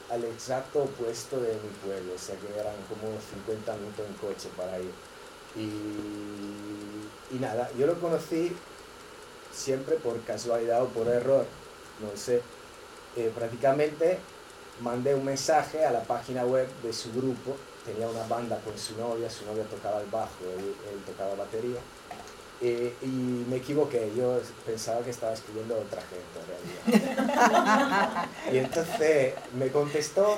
al 0.09 0.23
exacto 0.25 0.83
opuesto 0.83 1.39
de 1.39 1.53
mi 1.53 1.69
pueblo, 1.85 2.13
o 2.15 2.19
sea 2.19 2.35
que 2.35 2.47
eran 2.59 2.75
como 2.89 3.13
50 3.19 3.75
minutos 3.77 4.05
en 4.07 4.13
coche 4.15 4.49
para 4.57 4.79
ir. 4.79 4.91
Y, 5.55 7.35
y 7.35 7.39
nada, 7.39 7.69
yo 7.77 7.85
lo 7.87 7.99
conocí 7.99 8.55
siempre 9.51 9.95
por 9.97 10.19
casualidad 10.23 10.83
o 10.83 10.87
por 10.87 11.07
error, 11.07 11.45
sé. 12.15 12.41
Eh, 13.15 13.31
prácticamente 13.35 14.17
mandé 14.81 15.13
un 15.13 15.25
mensaje 15.25 15.85
a 15.85 15.91
la 15.91 16.03
página 16.03 16.45
web 16.45 16.67
de 16.81 16.93
su 16.93 17.11
grupo, 17.13 17.55
tenía 17.85 18.07
una 18.07 18.25
banda 18.27 18.59
con 18.63 18.77
su 18.77 18.97
novia, 18.97 19.29
su 19.29 19.45
novia 19.45 19.63
tocaba 19.65 20.01
el 20.01 20.09
bajo, 20.09 20.43
él, 20.57 20.73
tocaba 21.05 21.35
batería, 21.35 21.79
eh, 22.61 22.95
y 23.01 23.45
me 23.49 23.57
equivoqué, 23.57 24.11
yo 24.15 24.39
pensaba 24.65 25.01
que 25.01 25.11
estaba 25.11 25.33
escribiendo 25.33 25.75
otra 25.75 26.01
gente 26.01 26.39
en 26.39 26.95
realidad. 26.95 28.25
y 28.51 28.57
entonces 28.57 29.33
me 29.57 29.69
contestó 29.69 30.37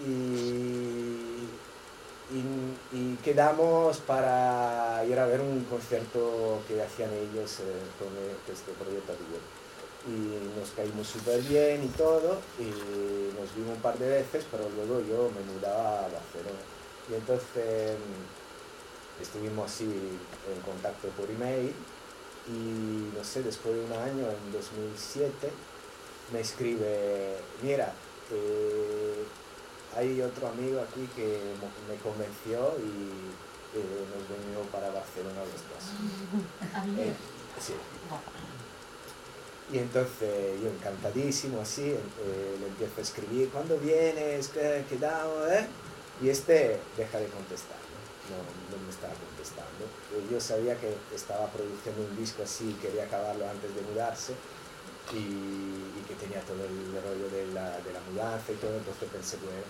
y, 0.00 0.64
quedamos 3.22 3.98
para 3.98 5.04
ir 5.04 5.18
a 5.18 5.26
ver 5.26 5.40
un 5.40 5.64
concierto 5.64 6.60
que 6.68 6.80
hacían 6.80 7.10
ellos 7.12 7.58
eh, 7.58 7.64
con 7.98 8.08
este 8.52 8.70
proyecto 8.72 9.12
Abigail. 9.12 9.42
Y 10.06 10.58
nos 10.58 10.70
caímos 10.70 11.08
súper 11.08 11.40
bien 11.42 11.82
y 11.82 11.88
todo, 11.88 12.38
y 12.60 12.70
nos 13.38 13.54
vimos 13.56 13.76
un 13.76 13.82
par 13.82 13.98
de 13.98 14.08
veces, 14.08 14.46
pero 14.50 14.68
luego 14.70 15.00
yo 15.00 15.30
me 15.34 15.52
mudaba 15.52 15.98
a 15.98 16.08
Barcelona. 16.08 16.62
Y 17.10 17.14
entonces 17.14 17.98
mm, 17.98 19.22
estuvimos 19.22 19.66
así 19.70 19.84
en 19.84 20.60
contacto 20.64 21.08
por 21.08 21.28
email 21.30 21.74
y 22.48 23.10
no 23.16 23.24
sé, 23.24 23.42
después 23.42 23.74
de 23.74 23.84
un 23.84 23.92
año, 23.92 24.26
en 24.30 24.52
2007, 24.52 25.50
me 26.32 26.40
escribe, 26.40 27.38
mira, 27.62 27.92
eh, 28.30 29.24
hay 29.96 30.20
otro 30.22 30.48
amigo 30.48 30.80
aquí 30.80 31.08
que 31.16 31.40
me 31.88 31.96
convenció 31.96 32.76
y 32.78 33.78
eh, 33.78 34.06
nos 34.14 34.28
venimos 34.28 34.66
para 34.70 34.90
Barcelona 34.90 35.40
los 35.40 35.62
dos. 35.66 35.84
Eh, 36.98 37.12
sí. 37.60 37.72
Y 39.72 39.78
entonces 39.78 40.60
yo 40.62 40.68
encantadísimo 40.68 41.60
así, 41.60 41.82
eh, 41.90 42.56
le 42.60 42.66
empiezo 42.68 42.94
a 42.98 43.02
escribir, 43.02 43.50
¿cuándo 43.50 43.76
vienes? 43.78 44.48
¿Qué 44.48 44.78
eh?". 44.78 45.66
Y 46.22 46.28
este 46.30 46.78
deja 46.96 47.18
de 47.18 47.26
contestar, 47.26 47.76
¿no? 47.90 47.98
No, 48.30 48.38
no 48.70 48.84
me 48.84 48.90
estaba 48.90 49.12
contestando. 49.14 49.84
Eh, 50.14 50.24
Yo 50.30 50.40
sabía 50.40 50.78
que 50.78 50.94
estaba 51.14 51.46
produciendo 51.50 52.02
un 52.02 52.16
disco 52.16 52.42
así, 52.42 52.76
quería 52.80 53.04
acabarlo 53.04 53.48
antes 53.48 53.74
de 53.74 53.82
mudarse 53.82 54.32
y, 55.12 56.02
que 56.08 56.14
tenía 56.14 56.40
todo 56.42 56.62
el 56.64 57.02
rollo 57.02 57.28
de 57.30 57.52
la, 57.52 57.78
de 57.80 57.92
la 57.92 58.00
mudanza 58.10 58.52
y 58.52 58.56
todo, 58.56 58.76
entonces 58.76 59.08
pensé, 59.10 59.36
bueno, 59.38 59.66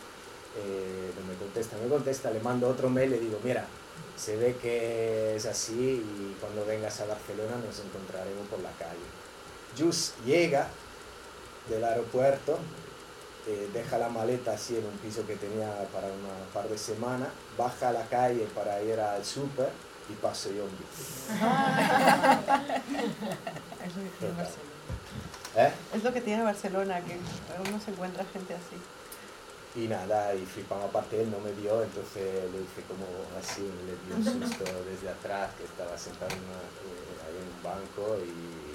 eh, 0.56 1.12
no 1.18 1.26
me 1.26 1.34
contesta, 1.38 1.76
me 1.78 1.88
contesta, 1.88 2.30
le 2.30 2.40
mando 2.40 2.68
otro 2.68 2.88
mail, 2.90 3.10
le 3.10 3.18
digo, 3.18 3.40
mira, 3.42 3.66
se 4.16 4.36
ve 4.36 4.56
que 4.56 5.36
es 5.36 5.46
así 5.46 6.04
y 6.04 6.36
cuando 6.40 6.64
vengas 6.64 7.00
a 7.00 7.06
Barcelona 7.06 7.56
nos 7.64 7.80
encontraremos 7.80 8.46
por 8.48 8.60
la 8.60 8.72
calle. 8.72 9.08
Jus 9.78 10.12
llega 10.24 10.68
del 11.68 11.84
aeropuerto, 11.84 12.58
eh, 13.46 13.68
deja 13.72 13.98
la 13.98 14.08
maleta 14.08 14.52
así 14.52 14.76
en 14.76 14.84
un 14.86 14.96
piso 14.98 15.26
que 15.26 15.36
tenía 15.36 15.68
para 15.92 16.08
una 16.08 16.34
par 16.52 16.68
de 16.68 16.78
semanas, 16.78 17.28
baja 17.58 17.88
a 17.90 17.92
la 17.92 18.06
calle 18.08 18.46
para 18.54 18.80
ir 18.82 18.98
al 18.98 19.24
súper 19.24 19.68
y 20.08 20.12
paso 20.14 20.50
yo 20.50 20.64
en 20.64 20.70
bici. 20.70 21.04
Es 23.84 23.96
lo 23.96 24.02
que 24.02 24.10
tiene 24.10 24.32
Total. 24.32 24.36
Barcelona. 24.36 24.70
¿Eh? 25.56 25.72
Es 25.94 26.04
lo 26.04 26.12
que 26.12 26.20
tiene 26.20 26.42
Barcelona, 26.42 27.00
que 27.02 27.18
uno 27.68 27.80
se 27.80 27.90
encuentra 27.90 28.24
gente 28.32 28.54
así. 28.54 28.76
Y 29.80 29.88
nada, 29.88 30.34
y 30.34 30.44
flipamos 30.46 30.84
aparte, 30.86 31.20
él 31.20 31.30
no 31.30 31.38
me 31.40 31.52
vio, 31.52 31.82
entonces 31.82 32.50
le 32.50 32.58
hice 32.62 32.80
como 32.88 33.04
así, 33.38 33.60
le 33.60 33.92
di 34.06 34.12
un 34.16 34.24
susto 34.24 34.64
desde 34.88 35.10
atrás, 35.10 35.50
que 35.58 35.64
estaba 35.64 35.96
sentado 35.98 36.30
en 36.32 36.38
una- 36.38 36.56
eh, 36.80 37.26
ahí 37.26 37.36
en 37.36 37.48
un 37.52 37.62
banco 37.62 38.16
y, 38.24 38.65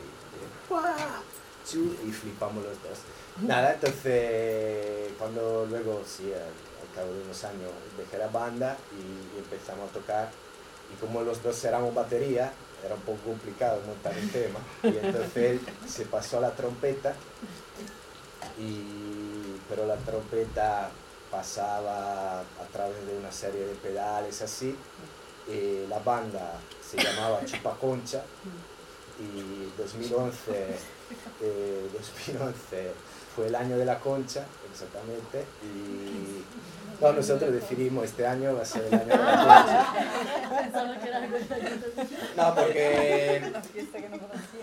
y, 1.74 2.12
flipamos 2.12 2.64
los 2.64 2.82
dos. 2.84 3.00
Nada, 3.42 3.74
entonces 3.74 5.12
cuando 5.18 5.66
luego, 5.70 6.02
sí, 6.06 6.32
al, 6.34 6.96
cabo 6.96 7.14
de 7.14 7.24
unos 7.24 7.44
años, 7.46 7.72
dejé 7.98 8.18
la 8.18 8.28
banda 8.28 8.78
y, 8.92 9.38
empezamos 9.40 9.90
a 9.90 9.94
tocar, 9.94 10.30
y 10.94 11.00
como 11.00 11.22
los 11.22 11.42
dos 11.42 11.64
éramos 11.64 11.94
batería, 11.94 12.52
era 12.84 12.96
un 12.96 13.02
poco 13.02 13.20
complicado 13.26 13.82
montar 13.86 14.18
el 14.18 14.30
tema, 14.32 14.60
y 14.84 14.98
entonces 15.06 15.62
se 15.88 16.06
pasó 16.06 16.40
a 16.40 16.42
la 16.42 16.52
trompeta 16.52 17.14
y, 18.58 19.58
pero 19.70 19.86
la 19.86 19.96
trompeta 19.98 20.90
pasaba 21.30 22.40
a 22.42 22.66
través 22.74 23.06
de 23.08 23.18
una 23.18 23.32
serie 23.32 23.66
de 23.66 23.76
pedales 23.76 24.42
así. 24.42 24.76
Eh, 25.48 25.86
la 25.90 26.00
banda 26.00 26.60
se 26.82 27.02
llamaba 27.02 27.44
Chupaconcha 27.46 28.24
y 29.20 29.72
2011, 29.78 30.52
eh, 31.42 31.90
2011 31.94 32.92
fue 33.36 33.48
el 33.48 33.56
año 33.56 33.78
de 33.78 33.86
la 33.86 34.00
concha, 34.00 34.46
exactamente, 34.72 35.46
y 35.64 36.44
no, 37.02 37.14
nosotros 37.14 37.52
decidimos 37.52 38.06
este 38.06 38.28
año 38.28 38.56
va 38.56 38.62
a 38.62 38.66
ser 38.66 38.84
el 38.86 38.94
año 38.94 39.06
de 39.06 39.18
la 39.18 39.26
concha. 39.26 40.80
Algo 40.80 40.94
de 40.94 41.82
No, 42.38 42.56
porque 42.56 43.42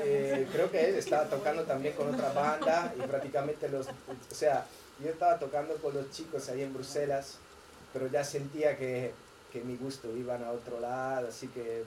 eh, 0.00 0.48
creo 0.52 0.70
que 0.70 0.88
él 0.88 0.94
estaba 0.94 1.24
tocando 1.24 1.64
también 1.64 1.94
con 1.94 2.14
otra 2.14 2.32
banda 2.32 2.94
y 2.96 3.00
prácticamente 3.06 3.68
los, 3.68 3.88
o 3.88 4.34
sea, 4.34 4.64
yo 5.02 5.10
estaba 5.10 5.38
tocando 5.38 5.74
con 5.76 5.94
los 5.94 6.10
chicos 6.10 6.48
ahí 6.48 6.62
en 6.62 6.72
Bruselas, 6.72 7.38
pero 7.92 8.06
ya 8.08 8.22
sentía 8.22 8.76
que, 8.76 9.12
que 9.52 9.60
mi 9.62 9.76
gusto 9.76 10.08
iban 10.16 10.44
a 10.44 10.50
otro 10.50 10.78
lado, 10.80 11.28
así 11.28 11.48
que, 11.48 11.84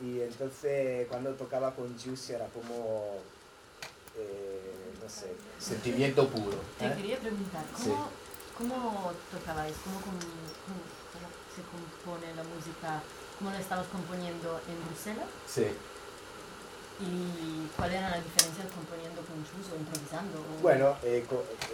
y 0.00 0.20
entonces 0.22 1.06
cuando 1.08 1.30
tocaba 1.34 1.74
con 1.74 1.88
Juicy 1.98 2.32
era 2.32 2.46
como, 2.48 3.18
eh, 4.16 4.72
no 5.02 5.08
sé, 5.08 5.32
sentimiento 5.58 6.28
puro. 6.28 6.56
Te 6.78 6.86
¿eh? 6.86 6.94
quería 6.96 7.18
preguntar, 7.18 7.64
¿cómo, 7.72 7.84
Sí. 7.84 7.92
cómo 8.58 9.12
tocabais? 9.30 9.74
¿Cómo, 9.84 10.00
cómo- 10.00 10.18
cómo 10.20 10.80
se 11.54 11.62
compone 11.68 12.34
la 12.34 12.44
música? 12.44 13.02
¿Cómo 13.38 13.50
la 13.50 13.60
estabas 13.60 13.86
componiendo 13.88 14.60
en 14.68 14.86
Bruselas? 14.86 15.26
Sí. 15.46 15.66
¿Y 17.00 17.66
cuál 17.76 17.92
era 17.92 18.10
la 18.10 18.20
diferencia 18.20 18.64
componiendo 18.74 19.22
con 19.22 19.42
Chus 19.44 19.72
o 19.72 19.76
improvisando? 19.76 20.38
o- 20.40 20.60
Bueno, 20.62 20.96
eh, 21.02 21.24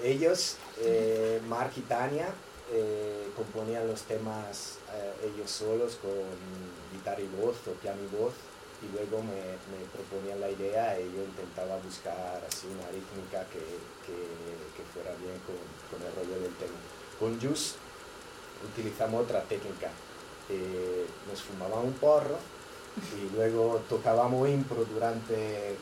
ellos, 0.04 0.56
eh, 0.78 1.40
Mark 1.48 1.72
y 1.76 1.80
Tania, 1.80 2.28
eh, 2.72 3.28
componían 3.36 3.86
los 3.88 4.02
temas 4.02 4.78
eh, 4.94 5.30
ellos 5.34 5.50
solos 5.50 5.96
con 5.96 6.10
guitarra 6.92 7.20
y 7.20 7.28
voz 7.40 7.56
piano 7.82 8.00
y 8.02 8.16
voz 8.16 8.32
y 8.82 8.92
luego 8.94 9.22
me, 9.22 9.56
me 9.72 9.80
proponían 9.92 10.40
la 10.40 10.50
idea 10.50 11.00
y 11.00 11.04
yo 11.04 11.22
intentaba 11.24 11.76
buscar 11.78 12.42
así 12.46 12.66
una 12.68 12.86
rítmica 12.92 13.44
que, 13.48 13.58
que- 14.04 14.66
que 14.76 14.82
fuera 14.92 15.10
bien 15.16 15.38
con, 15.46 15.56
con 15.88 16.06
el 16.06 16.12
rollo 16.14 16.42
del 16.42 16.54
tema. 16.56 16.76
Con 17.18 17.40
Jus 17.40 17.74
utilizamos 18.72 19.22
otra 19.24 19.42
técnica. 19.42 19.88
Eh, 20.50 21.06
nos 21.30 21.42
fumaban 21.42 21.86
un 21.86 21.92
porro 21.94 22.36
y 23.16 23.34
luego 23.34 23.82
tocábamos 23.88 24.48
impro 24.48 24.84
durante, 24.84 25.74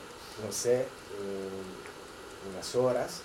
no 0.44 0.50
sé, 0.52 0.86
unas 2.52 2.74
horas, 2.74 3.20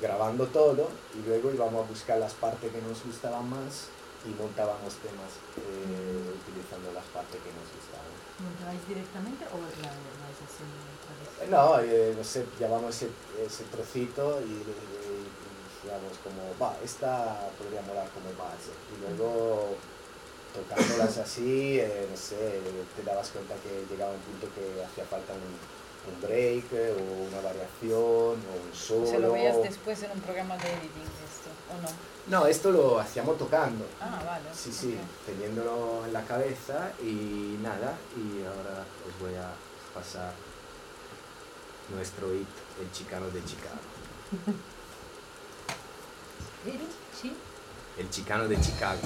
grabando 0.00 0.46
todo 0.46 0.88
y 1.14 1.26
luego 1.26 1.52
íbamos 1.52 1.84
a 1.84 1.88
buscar 1.88 2.18
las 2.18 2.34
partes 2.34 2.72
que 2.72 2.80
nos 2.82 3.04
gustaban 3.04 3.48
más 3.48 3.88
y 4.24 4.30
montábamos 4.38 4.94
temas 5.02 5.32
eh, 5.58 6.34
utilizando 6.38 6.92
las 6.92 7.04
partes 7.10 7.40
que 7.42 7.50
nos 7.52 7.66
gustaban. 7.74 8.12
¿Montabais 8.38 8.82
directamente 8.88 9.44
o 9.50 9.56
la 9.58 9.92
vais 10.22 10.38
haciendo? 10.42 10.78
No, 11.50 11.80
eh, 11.80 12.14
no 12.16 12.22
sé, 12.24 12.46
llevamos 12.58 12.94
ese, 12.96 13.10
ese 13.44 13.64
trocito 13.64 14.40
y, 14.40 14.50
y- 14.62 15.26
y 15.26 15.52
decíamos 15.66 16.14
como, 16.22 16.42
va, 16.60 16.76
esta 16.84 17.50
podría 17.58 17.82
molar 17.82 18.08
como 18.14 18.30
base. 18.38 18.70
Y 18.94 19.00
luego 19.18 19.74
tocándolas 20.54 21.18
así, 21.18 21.80
eh, 21.80 22.06
no 22.10 22.16
sé, 22.16 22.60
te 22.96 23.02
dabas 23.02 23.28
cuenta 23.30 23.54
que 23.62 23.86
llegaba 23.90 24.12
un 24.12 24.20
punto 24.20 24.46
que 24.54 24.84
hacía 24.84 25.04
falta 25.06 25.32
un, 25.32 26.12
un 26.12 26.20
break 26.20 26.64
eh, 26.72 26.94
o 26.94 27.28
una 27.28 27.40
variación 27.40 28.38
o 28.38 28.52
un 28.62 28.70
solo. 28.74 29.06
¿Se 29.06 29.18
lo 29.18 29.32
veías 29.32 29.62
después 29.62 30.02
en 30.02 30.10
un 30.12 30.20
programa 30.20 30.56
de 30.58 30.68
editing 30.68 31.10
esto, 31.26 31.41
o 31.72 31.82
no? 31.82 31.88
No, 32.28 32.46
esto 32.46 32.70
lo 32.70 33.00
hacíamos 33.00 33.36
tocando. 33.36 33.84
Ah, 34.00 34.22
vale. 34.24 34.44
Sí, 34.54 34.70
sí, 34.72 34.96
teniéndolo 35.26 36.04
en 36.06 36.12
la 36.12 36.22
cabeza 36.24 36.92
y 37.02 37.58
nada, 37.62 37.96
y 38.16 38.44
ahora 38.44 38.84
os 39.08 39.20
voy 39.20 39.34
a 39.34 39.50
pasar 39.92 40.32
nuestro 41.94 42.32
hit, 42.32 42.48
el 42.80 42.92
chicano 42.92 43.26
de 43.26 43.44
Chicago. 43.44 43.80
¿Sí? 47.20 47.36
El 47.98 48.08
chicano 48.08 48.46
de 48.46 48.60
Chicago. 48.60 49.00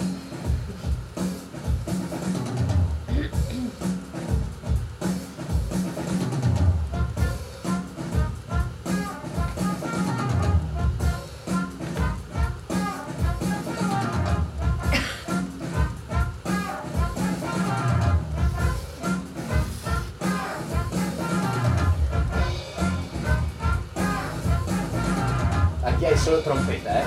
Solo 26.26 26.38
trompeta, 26.40 27.02
¿eh? 27.02 27.04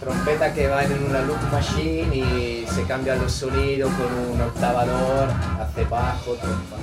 Trompeta 0.00 0.54
que 0.54 0.68
va 0.68 0.84
en 0.84 1.04
una 1.04 1.20
loop 1.20 1.36
machine 1.52 2.16
y 2.16 2.66
se 2.66 2.82
cambian 2.84 3.20
los 3.20 3.30
sonidos 3.30 3.92
con 3.92 4.06
un 4.32 4.40
octavador, 4.40 5.28
hace 5.60 5.84
bajo, 5.84 6.32
trompa. 6.32 6.73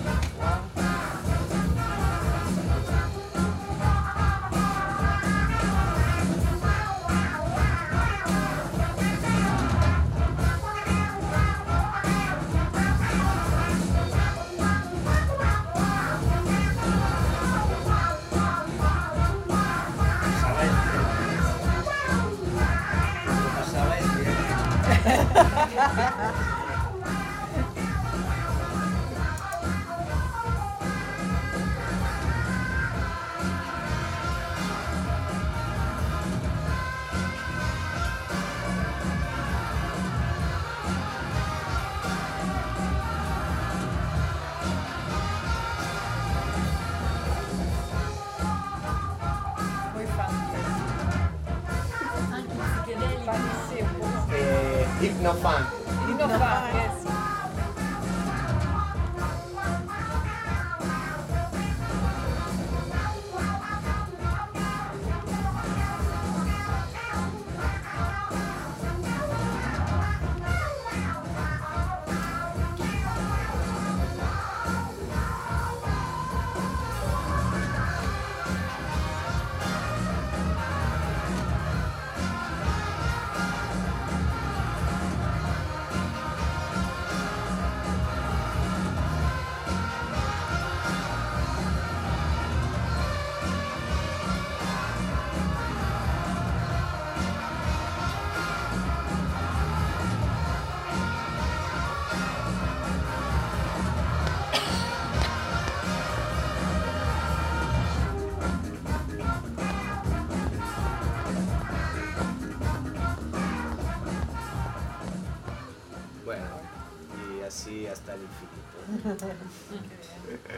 Eh, 55.32 55.81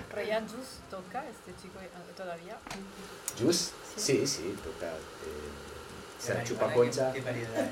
Pero 0.10 0.28
ya 0.28 0.42
Jus 0.42 0.80
toca, 0.90 1.24
este 1.28 1.56
chico 1.62 1.80
eh, 1.82 1.90
todavía. 2.16 2.58
¿Jus? 3.40 3.72
Sí, 3.96 4.26
sí, 4.28 4.56
toca. 4.64 4.88
Eh, 4.92 5.50
se 6.20 6.44
chupa 6.44 6.74
concha. 6.74 7.12
¿Qué, 7.12 7.20
qué 7.24 7.26
variedad. 7.26 7.72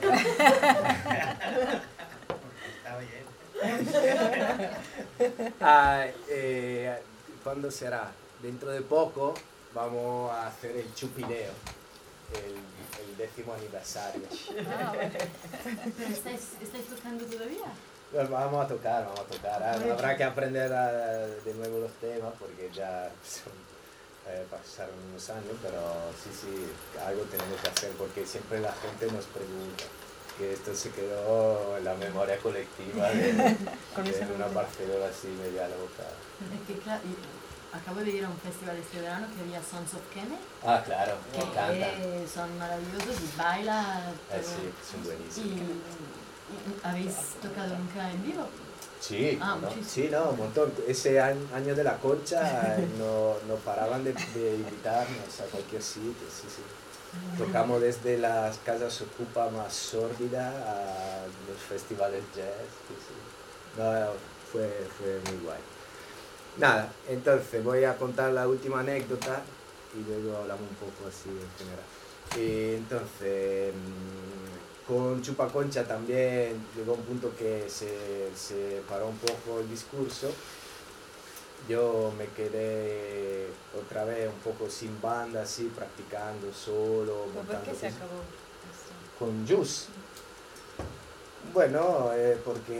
Ah, 5.61 6.05
eh, 6.29 7.01
¿Cuándo 7.43 7.69
será? 7.71 8.11
Dentro 8.41 8.71
de 8.71 8.81
poco 8.81 9.35
vamos 9.73 10.31
a 10.31 10.47
hacer 10.47 10.75
el 10.77 10.93
chupineo, 10.95 11.51
el, 12.33 12.55
el 13.03 13.17
décimo 13.17 13.53
aniversario. 13.53 14.23
Ah. 14.67 14.91
Pero 15.97 16.09
estáis, 16.09 16.41
estáis 16.61 16.85
tocando 16.87 17.25
todavía. 17.25 17.71
Pues 18.11 18.29
vamos 18.29 18.65
a 18.65 18.67
tocar, 18.67 19.03
vamos 19.05 19.19
a 19.21 19.23
tocar. 19.23 19.63
Habrá 19.63 20.17
que 20.17 20.23
aprender 20.23 20.71
a- 20.73 21.27
de 21.27 21.53
nuevo 21.53 21.79
los 21.79 21.91
temas 21.93 22.33
porque 22.37 22.69
ya 22.73 23.09
son, 23.23 23.53
eh, 24.27 24.45
pasaron 24.51 24.95
unos 25.09 25.29
años, 25.29 25.55
pero 25.61 25.79
sí, 26.21 26.29
sí, 26.33 26.67
algo 27.05 27.23
tenemos 27.23 27.59
que 27.61 27.69
hacer 27.69 27.91
porque 27.91 28.25
siempre 28.25 28.59
la 28.59 28.73
gente 28.73 29.05
nos 29.11 29.25
pregunta 29.25 29.85
que 30.37 30.53
esto 30.53 30.75
se 30.75 30.91
quedó 30.91 31.77
en 31.77 31.85
la 31.85 31.93
memoria 31.95 32.37
colectiva 32.39 33.09
de, 33.11 33.31
de 33.33 34.33
una. 34.35 34.47
Barcelona 34.47 35.05
así 35.09 35.27
media 35.41 35.67
loca. 35.69 36.03
Que, 36.67 36.75
acabo 37.77 38.01
de 38.01 38.09
ir 38.11 38.25
a 38.25 38.29
un 38.29 38.37
festival 38.39 38.75
este 38.75 38.99
verano 38.99 39.27
que 39.33 39.41
había 39.41 39.61
Sons 39.63 39.93
of 39.93 40.01
Kemet, 40.13 40.39
Ah, 40.65 40.81
claro, 40.85 41.15
me 41.31 41.37
encanta. 41.43 41.95
que 41.95 42.27
son 42.27 42.57
maravillosos 42.59 43.15
y 43.23 43.37
baila. 43.37 44.01
Eh, 44.09 44.13
pero- 44.31 44.43
sí, 44.43 44.73
son 44.91 45.03
buenísimos. 45.05 45.59
¿Habéis 46.83 47.15
tocado 47.41 47.77
nunca 47.77 48.11
en 48.11 48.23
vivo? 48.23 48.47
Sí, 48.99 49.39
Ah, 49.41 49.57
sí, 49.87 50.09
no, 50.11 50.29
un 50.29 50.37
montón. 50.37 50.71
Ese 50.87 51.19
año, 51.19 51.75
de 51.75 51.83
la 51.83 51.97
concha 51.97 52.77
eh, 52.77 52.87
no, 52.99 53.35
no 53.47 53.55
paraban 53.65 54.03
de, 54.03 54.13
de 54.13 54.55
invitarnos 54.55 55.39
a 55.41 55.45
cualquier 55.45 55.81
sitio, 55.81 56.27
sí, 56.29 56.47
sí. 56.55 56.61
Tocamos 57.37 57.81
desde 57.81 58.17
las 58.19 58.57
casas 58.59 59.01
ocupa 59.01 59.49
más 59.49 59.73
sórdidas 59.73 60.53
a 60.55 61.25
los 61.49 61.59
festivales 61.67 62.23
jazz, 62.35 62.45
sí, 62.87 62.95
sí. 62.95 63.81
No, 63.81 64.11
fue, 64.51 64.87
fue 64.97 65.19
muy 65.31 65.43
guay. 65.45 65.59
Nada, 66.57 66.89
entonces 67.09 67.63
voy 67.63 67.83
a 67.85 67.97
contar 67.97 68.31
la 68.33 68.47
última 68.47 68.81
anécdota 68.81 69.41
y 69.97 70.03
luego 70.09 70.37
hablamos 70.37 70.63
un 70.69 70.75
poco 70.75 71.07
así 71.09 71.29
en 71.29 71.51
general. 71.57 71.85
Y 72.37 72.75
entonces, 72.75 73.73
mm, 73.73 74.50
con 74.91 75.21
Chupaconcha 75.21 75.85
también 75.87 76.61
llegó 76.75 76.95
un 76.95 77.03
punto 77.03 77.31
que 77.37 77.69
se, 77.69 78.29
se 78.35 78.81
paró 78.89 79.07
un 79.07 79.15
poco 79.17 79.61
el 79.61 79.69
discurso. 79.69 80.29
Yo 81.69 82.11
me 82.17 82.25
quedé 82.27 83.47
otra 83.79 84.03
vez 84.03 84.27
un 84.27 84.39
poco 84.39 84.69
sin 84.69 84.99
banda, 84.99 85.43
así, 85.43 85.71
practicando 85.73 86.51
solo. 86.51 87.05
¿Pero 87.05 87.23
¿Por 87.23 87.33
montando 87.35 87.63
qué 87.63 87.71
se 87.71 87.75
cosas. 87.85 87.95
acabó 87.95 88.19
esto? 88.19 89.17
Con 89.17 89.47
Jus. 89.47 89.85
Bueno, 91.53 92.11
eh, 92.13 92.37
porque. 92.43 92.75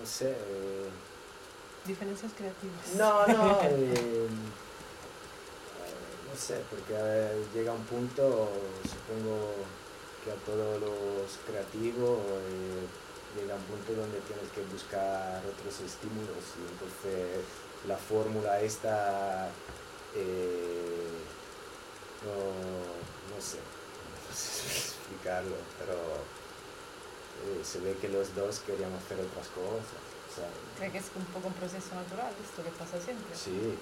No 0.00 0.06
sé. 0.06 0.30
eh, 0.30 0.88
Diferencias 1.84 2.32
creativas. 2.34 2.94
no, 2.96 3.26
no. 3.26 3.58
eh, 3.64 4.26
no 6.30 6.36
sé, 6.40 6.56
porque 6.68 6.94
llega 7.54 7.72
un 7.72 7.84
punto, 7.84 8.50
supongo 8.82 9.23
todos 10.46 10.80
los 10.80 11.38
creativos 11.46 12.18
eh, 12.20 12.86
llega 13.36 13.54
un 13.54 13.62
punto 13.62 13.92
donde 13.94 14.20
tienes 14.20 14.50
que 14.54 14.62
buscar 14.70 15.42
otros 15.44 15.80
estímulos 15.80 16.44
y 16.58 16.62
entonces 16.72 17.44
la 17.88 17.96
fórmula 17.96 18.60
esta, 18.60 19.48
eh, 20.14 21.08
no, 22.24 23.34
no 23.34 23.40
sé, 23.42 23.58
no 24.28 24.34
sé 24.34 24.66
explicarlo, 24.68 25.56
pero 25.78 25.94
eh, 27.44 27.64
se 27.64 27.80
ve 27.80 27.96
que 28.00 28.08
los 28.08 28.34
dos 28.34 28.60
queríamos 28.60 29.02
hacer 29.02 29.20
otras 29.20 29.48
cosas. 29.48 30.00
sea, 30.34 30.48
Creo 30.78 30.92
que 30.92 30.98
es 30.98 31.10
un 31.16 31.24
poco 31.26 31.48
un 31.48 31.54
proceso 31.54 31.94
natural 31.94 32.32
esto 32.42 32.62
que 32.62 32.70
pasa 32.70 33.00
siempre. 33.00 33.34
Sí, 33.34 33.76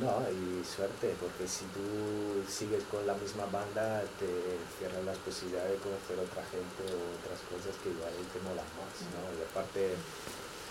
no, 0.00 0.24
y 0.30 0.64
suerte, 0.64 1.14
porque 1.20 1.46
si 1.46 1.64
tú 1.66 2.42
sigues 2.48 2.82
con 2.90 3.06
la 3.06 3.14
misma 3.14 3.46
banda, 3.46 4.02
te 4.18 4.58
cierran 4.78 5.06
las 5.06 5.18
posibilidades 5.18 5.72
de 5.72 5.78
conocer 5.78 6.18
otra 6.18 6.42
gente 6.50 6.82
o 6.90 6.98
otras 7.20 7.40
cosas 7.46 7.76
que 7.82 7.90
igual 7.90 8.12
te 8.32 8.40
molan 8.40 8.66
más, 8.80 8.96
¿no? 9.14 9.22
Y 9.36 9.40
aparte 9.44 9.94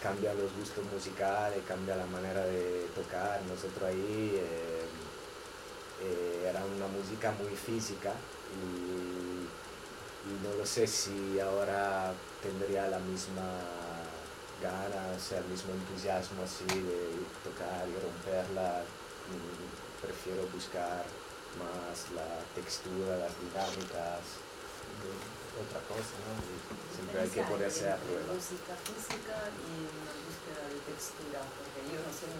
cambia 0.01 0.34
los 0.34 0.51
gustos 0.58 0.84
musicales, 0.91 1.62
cambia 1.67 1.95
la 1.95 2.08
manera 2.08 2.43
de 2.45 2.88
tocar. 2.95 3.41
Nosotros 3.47 3.84
ahí 3.84 4.36
eh, 4.36 4.86
eh, 6.01 6.47
era 6.49 6.65
una 6.65 6.88
música 6.88 7.32
muy 7.32 7.56
física 7.56 8.12
y, 8.58 9.45
y 10.27 10.34
no 10.43 10.58
lo 10.58 10.65
sé 10.65 10.88
si 10.88 11.39
ahora 11.39 12.12
tendría 12.41 12.88
la 12.88 12.99
misma 12.99 13.81
ganas, 14.62 15.32
el 15.32 15.45
mismo 15.45 15.74
entusiasmo 15.74 16.43
así 16.43 16.65
de 16.65 17.26
tocar 17.43 17.84
y 17.89 17.95
romperla. 18.00 18.84
Mm, 19.30 19.82
Prefiero 20.02 20.47
buscar 20.50 21.06
más 21.62 22.10
la 22.17 22.41
textura, 22.58 23.21
las 23.21 23.38
dinámicas, 23.38 24.41
otra 25.62 25.82
cosa, 25.86 26.17
¿no? 26.26 26.34
Siempre 26.89 27.21
hay 27.21 27.30
que. 27.30 27.41
Música 27.45 28.74
física 28.82 29.38
y 29.62 29.81
porque 31.10 31.82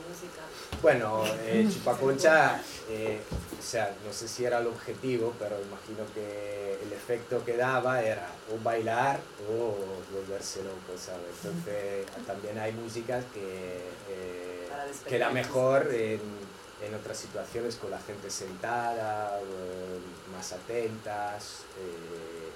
música. 0.08 0.42
Bueno, 0.82 1.24
eh, 1.46 1.68
Chupaconcha, 1.72 2.62
eh, 2.90 3.22
o 3.58 3.62
sea, 3.62 3.96
no 4.06 4.14
sé 4.14 4.28
si 4.28 4.46
era 4.46 4.60
el 4.60 4.68
objetivo, 4.68 5.34
pero 5.40 5.58
imagino 5.62 6.06
que 6.14 6.80
el 6.84 6.94
efecto 6.94 7.44
que 7.44 7.58
daba 7.58 8.02
era 8.02 8.30
o 8.54 8.64
bailar 8.64 9.20
o 9.50 9.76
volverse 10.14 10.64
loco, 10.64 10.98
¿sabes? 10.98 11.36
Entonces 11.44 12.06
también 12.26 12.60
hay 12.60 12.74
músicas 12.74 13.24
que 13.34 13.78
eh, 14.10 14.68
queda 15.08 15.30
mejor 15.30 15.94
en, 15.94 16.22
en 16.82 16.96
otras 16.96 17.18
situaciones 17.18 17.76
con 17.76 17.92
la 17.92 18.00
gente 18.00 18.30
sentada, 18.30 19.40
más 20.36 20.52
atentas, 20.54 21.66
eh, 21.78 22.52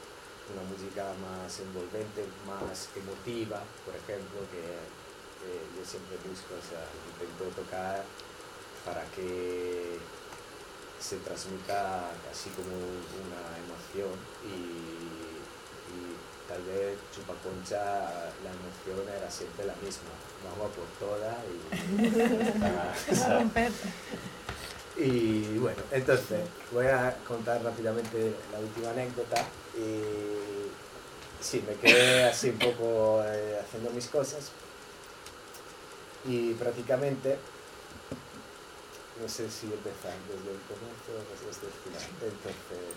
una 0.54 0.64
música 0.70 1.06
más 1.22 1.60
envolvente, 1.60 2.26
más 2.46 2.90
emotiva, 2.96 3.62
por 3.86 3.96
ejemplo, 3.96 4.42
que 4.52 5.05
eh, 5.46 5.62
yo 5.78 5.86
siempre 5.86 6.18
busco, 6.28 6.56
o 6.56 6.66
sea, 6.66 6.84
intento 7.14 7.44
tocar 7.62 8.04
para 8.84 9.04
que 9.12 10.00
se 11.00 11.18
transmita 11.18 12.12
así 12.32 12.50
como 12.52 12.74
una 12.74 13.58
emoción 13.62 14.18
y, 14.46 14.58
y 15.94 16.18
tal 16.48 16.62
vez 16.64 16.98
Chupaconcha 17.14 18.32
la 18.44 18.52
emoción 18.52 19.06
era 19.16 19.30
siempre 19.30 19.66
la 19.66 19.76
misma, 19.76 20.10
vamos 20.44 20.72
a 20.72 20.76
por 20.76 20.88
toda 21.00 21.44
y 21.46 21.56
y 24.98 25.58
bueno, 25.58 25.82
entonces 25.92 26.40
voy 26.72 26.88
a 26.88 27.18
contar 27.28 27.62
rápidamente 27.62 28.34
la 28.52 28.60
última 28.60 28.92
anécdota. 28.92 29.44
Y 29.78 30.72
sí, 31.42 31.64
me 31.68 31.76
quedé 31.76 32.24
así 32.26 32.50
un 32.50 32.60
poco 32.60 33.22
eh, 33.26 33.60
haciendo 33.62 33.90
mis 33.92 34.08
cosas. 34.08 34.52
Y 36.28 36.54
prácticamente, 36.54 37.38
no 39.22 39.30
sé 39.30 39.50
si 39.50 39.68
empezar 39.68 40.14
desde 40.28 40.52
el 40.52 40.62
comienzo 40.66 41.12
o 41.14 41.22
desde 41.48 41.68
el 41.68 41.74
final. 41.84 42.04
Entonces, 42.22 42.96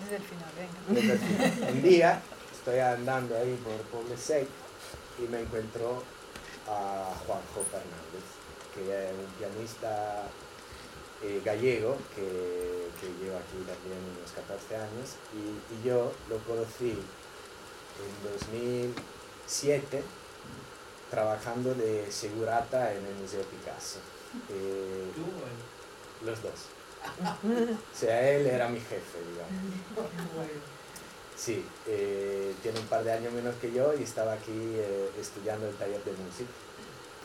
Desde 0.00 0.16
el 0.16 0.22
final, 0.22 0.50
venga. 0.56 1.00
desde 1.00 1.12
el 1.12 1.18
final. 1.18 1.72
Un 1.74 1.82
día 1.82 2.22
estoy 2.52 2.78
andando 2.78 3.36
ahí 3.36 3.58
por 3.64 3.76
Poble 4.00 4.16
y 5.18 5.28
me 5.28 5.40
encuentro 5.40 6.02
a 6.68 7.12
Juanjo 7.26 7.64
Fernández, 7.70 8.26
que 8.74 8.82
es 8.82 9.12
un 9.12 9.32
pianista 9.38 10.24
eh, 11.22 11.40
gallego 11.44 11.96
que, 12.14 12.88
que 13.00 13.06
lleva 13.22 13.38
aquí 13.38 13.58
también 13.58 13.98
unos 14.18 14.32
14 14.32 14.76
años 14.76 15.16
y, 15.34 15.74
y 15.74 15.86
yo 15.86 16.12
lo 16.28 16.38
conocí 16.38 16.90
en 18.00 18.12
2007 18.32 20.02
trabajando 21.12 21.74
de 21.74 22.10
segurata 22.10 22.90
en 22.94 23.04
el 23.04 23.14
Museo 23.16 23.42
Picasso. 23.42 23.98
Eh, 24.48 25.12
los 26.24 26.42
dos. 26.42 26.52
O 27.94 27.98
sea, 27.98 28.30
él 28.30 28.46
era 28.46 28.66
mi 28.68 28.80
jefe, 28.80 29.18
digamos. 29.28 29.76
Sí, 31.36 31.66
eh, 31.86 32.54
tiene 32.62 32.80
un 32.80 32.86
par 32.86 33.04
de 33.04 33.12
años 33.12 33.32
menos 33.34 33.54
que 33.56 33.70
yo 33.72 33.92
y 33.92 34.04
estaba 34.04 34.32
aquí 34.32 34.56
eh, 34.56 35.10
estudiando 35.20 35.68
el 35.68 35.74
taller 35.74 36.02
de 36.02 36.12
música. 36.12 36.50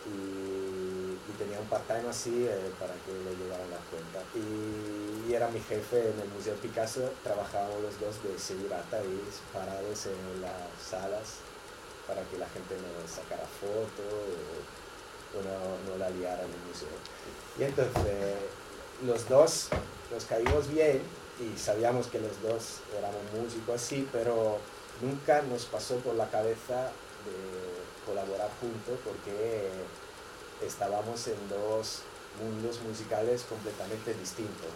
Y, 0.06 1.16
y 1.16 1.34
tenía 1.38 1.60
un 1.60 1.68
part-time 1.68 2.10
así 2.10 2.46
eh, 2.46 2.72
para 2.80 2.94
que 3.06 3.14
le 3.14 3.36
llegaran 3.42 3.70
las 3.70 3.84
cuentas. 3.88 4.24
Y, 4.36 5.32
y 5.32 5.34
era 5.34 5.48
mi 5.48 5.62
jefe 5.62 6.12
en 6.12 6.20
el 6.20 6.30
Museo 6.36 6.56
Picasso, 6.56 7.10
trabajábamos 7.24 7.82
los 7.84 8.00
dos 8.02 8.22
de 8.24 8.38
segurata 8.38 9.00
y 9.02 9.24
parados 9.54 10.08
en 10.08 10.42
las 10.42 10.68
salas 10.84 11.48
para 12.08 12.24
que 12.24 12.38
la 12.38 12.48
gente 12.50 12.76
no 12.76 13.08
sacara 13.08 13.44
fotos 13.60 14.14
o, 15.36 15.42
no, 15.44 15.92
no 15.92 15.98
la 15.98 16.10
liara 16.10 16.44
en 16.44 16.52
el 16.52 16.62
museo. 16.68 16.96
Y 17.60 17.64
entonces 17.64 18.36
los 19.06 19.28
dos 19.30 19.68
nos 20.12 20.26
caímos 20.26 20.68
bien 20.70 21.02
y 21.40 21.58
sabíamos 21.58 22.08
que 22.08 22.20
los 22.20 22.42
dos 22.42 22.80
éramos 22.98 23.22
músicos 23.34 23.76
así, 23.76 24.08
pero 24.12 24.58
nunca 25.02 25.42
nos 25.44 25.66
pasó 25.66 25.98
por 25.98 26.16
la 26.16 26.30
cabeza 26.30 26.92
colaborar 28.06 28.50
juntos 28.62 29.00
porque 29.04 29.70
estábamos 30.66 31.28
en 31.28 31.50
dos 31.50 32.02
mundos 32.42 32.80
musicales 32.82 33.44
completamente 33.50 34.14
distintos. 34.14 34.72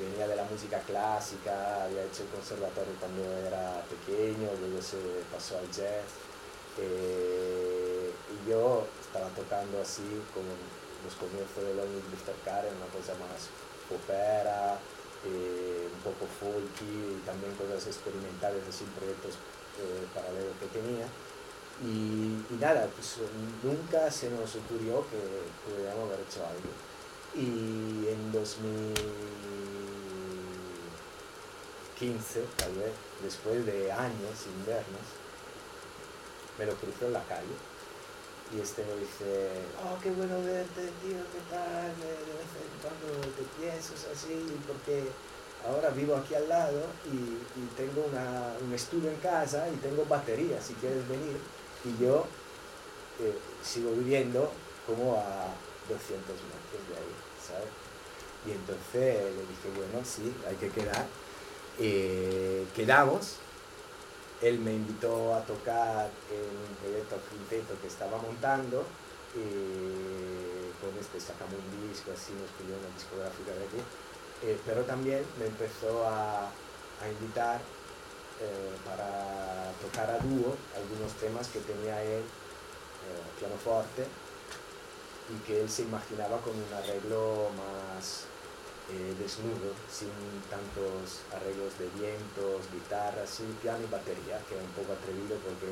Venía 0.00 0.26
de 0.26 0.36
la 0.36 0.44
música 0.44 0.80
clásica, 0.80 1.84
había 1.84 2.04
hecho 2.04 2.22
el 2.24 2.30
conservatorio 2.30 2.94
cuando 2.98 3.22
era 3.46 3.84
pequeño, 3.84 4.48
luego 4.58 4.80
se 4.80 4.96
pasó 5.32 5.58
al 5.58 5.70
jazz. 5.70 6.08
eh, 6.78 8.10
y 8.30 8.48
yo 8.48 8.86
estaba 9.00 9.28
tocando 9.30 9.80
así 9.82 10.06
como 10.32 10.48
los 11.04 11.14
comienzos 11.14 11.62
de 11.64 11.74
Lonely 11.74 12.02
Drifter 12.08 12.34
Car, 12.44 12.64
una 12.64 12.88
cosa 12.94 13.12
más 13.18 13.50
popera, 13.88 14.78
eh, 15.26 15.88
un 15.92 16.00
poco 16.00 16.24
folky 16.24 17.20
y 17.20 17.22
también 17.26 17.52
cosas 17.56 17.86
experimentales, 17.86 18.62
así 18.68 18.84
proyectos 18.96 19.34
eh, 19.80 20.06
paralelos 20.14 20.56
que 20.60 20.66
tenía. 20.72 21.06
Y, 21.82 22.36
nada, 22.60 22.88
pues 22.94 23.16
nunca 23.62 24.10
se 24.10 24.30
nos 24.30 24.54
ocurrió 24.56 25.04
que 25.08 25.20
pudiéramos 25.64 26.08
haber 26.08 26.20
hecho 26.20 26.44
algo. 26.44 26.70
Y 27.34 28.06
en 28.08 28.32
2015, 32.00 32.40
tal 32.56 32.72
vez, 32.76 32.92
después 33.22 33.66
de 33.66 33.92
años 33.92 34.32
sin 34.42 34.64
vernos, 34.64 35.04
me 36.58 36.64
lo 36.64 36.74
cruzo 36.76 37.06
en 37.06 37.12
la 37.12 37.22
calle 37.24 37.52
y 38.56 38.60
este 38.60 38.84
me 38.84 38.96
dice, 38.96 39.50
oh, 39.84 40.00
qué 40.02 40.10
bueno 40.10 40.42
verte, 40.42 40.80
tío, 41.02 41.20
qué 41.30 41.40
tal, 41.50 41.92
de 42.00 42.32
vez 42.40 42.50
en 42.56 42.72
cuando 42.80 43.20
te 43.36 43.44
pienso 43.60 43.94
así, 44.10 44.56
porque 44.66 45.04
ahora 45.68 45.90
vivo 45.90 46.16
aquí 46.16 46.34
al 46.34 46.48
lado 46.48 46.86
y, 47.04 47.38
tengo 47.76 48.06
un 48.64 48.74
estudio 48.74 49.10
en 49.10 49.16
casa 49.16 49.68
y 49.68 49.76
tengo 49.76 50.04
batería, 50.06 50.60
si 50.60 50.74
quieres 50.74 51.06
venir. 51.08 51.36
Y 51.84 52.02
yo 52.02 52.26
eh, 53.20 53.38
sigo 53.62 53.92
viviendo 53.92 54.50
como 54.86 55.16
a 55.16 55.48
200 55.88 56.26
metros 56.26 56.88
de 56.88 56.96
ahí, 56.96 57.14
¿sabes? 57.46 57.68
Y 58.46 58.52
entonces 58.52 59.34
le 59.36 59.42
dije, 59.42 59.68
bueno, 59.76 60.04
sí, 60.04 60.34
hay 60.48 60.56
que 60.56 60.70
quedar. 60.70 61.06
Eh, 61.82 62.66
quedamos, 62.76 63.36
él 64.42 64.58
me 64.60 64.74
invitó 64.74 65.34
a 65.34 65.40
tocar 65.40 66.10
en 66.30 66.44
un 66.68 66.76
proyecto 66.76 67.16
quinteto 67.30 67.74
que 67.80 67.86
estaba 67.86 68.18
montando, 68.18 68.84
eh, 69.34 70.70
con 70.80 70.90
este 71.00 71.18
sacamos 71.20 71.54
un 71.54 71.88
disco, 71.88 72.10
así 72.12 72.32
nos 72.32 72.50
pidió 72.60 72.76
una 72.76 72.94
discográfica 72.94 73.52
de 73.52 73.64
aquí, 73.64 73.80
eh, 74.42 74.58
pero 74.66 74.82
también 74.82 75.24
me 75.38 75.46
empezó 75.46 76.06
a, 76.06 76.48
a 76.48 77.08
invitar 77.08 77.60
eh, 78.40 78.76
para 78.84 79.72
tocar 79.80 80.10
a 80.10 80.18
dúo 80.18 80.56
algunos 80.76 81.12
temas 81.20 81.48
que 81.48 81.60
tenía 81.60 82.02
él, 82.02 82.20
eh, 82.20 83.38
pianoforte, 83.38 84.04
y 85.32 85.46
que 85.46 85.62
él 85.62 85.70
se 85.70 85.82
imaginaba 85.82 86.38
con 86.40 86.52
un 86.52 86.74
arreglo 86.74 87.48
más 87.56 88.24
eh, 88.92 89.14
desnudo, 89.18 89.72
sin 89.90 90.10
tantos 90.50 91.22
arreglos 91.34 91.78
de 91.78 91.86
vientos, 92.00 92.66
guitarras, 92.72 93.28
sí, 93.30 93.44
piano 93.62 93.78
y 93.86 93.90
batería, 93.90 94.38
que 94.48 94.56
es 94.56 94.62
un 94.62 94.70
poco 94.72 94.92
atrevido 94.92 95.36
porque 95.38 95.70